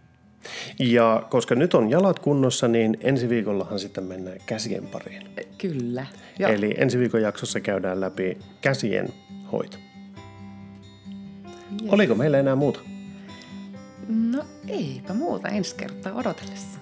[0.80, 5.22] Ja koska nyt on jalat kunnossa, niin ensi viikollahan sitten mennään käsien pariin.
[5.58, 6.06] Kyllä.
[6.40, 6.52] Joo.
[6.52, 9.10] Eli ensi viikon jaksossa käydään läpi käsien
[9.52, 9.78] hoito.
[11.82, 11.94] Yes.
[11.94, 12.80] Oliko meillä enää muuta?
[14.08, 16.80] No eipä muuta ensi kertaa odotellessa.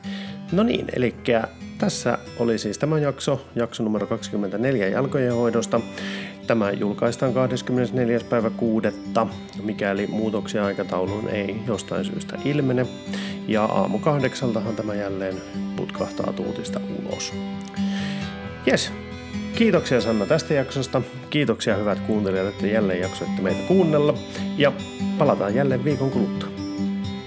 [0.51, 1.15] No niin, eli
[1.77, 5.81] tässä oli siis tämä jakso, jakso numero 24 jalkojen hoidosta.
[6.47, 8.19] Tämä julkaistaan 24.
[8.29, 8.87] päivä 6.
[9.63, 12.85] mikäli muutoksia aikatauluun ei jostain syystä ilmene.
[13.47, 15.35] Ja aamu kahdeksaltahan tämä jälleen
[15.75, 17.33] putkahtaa tuutista ulos.
[18.67, 18.91] Yes,
[19.55, 21.01] Kiitoksia Sanna tästä jaksosta.
[21.29, 24.13] Kiitoksia hyvät kuuntelijat, että jälleen jaksoitte meitä kuunnella.
[24.57, 24.71] Ja
[25.17, 26.49] palataan jälleen viikon kuluttua.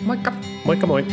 [0.00, 0.32] Moikka!
[0.64, 1.06] Moikka moi!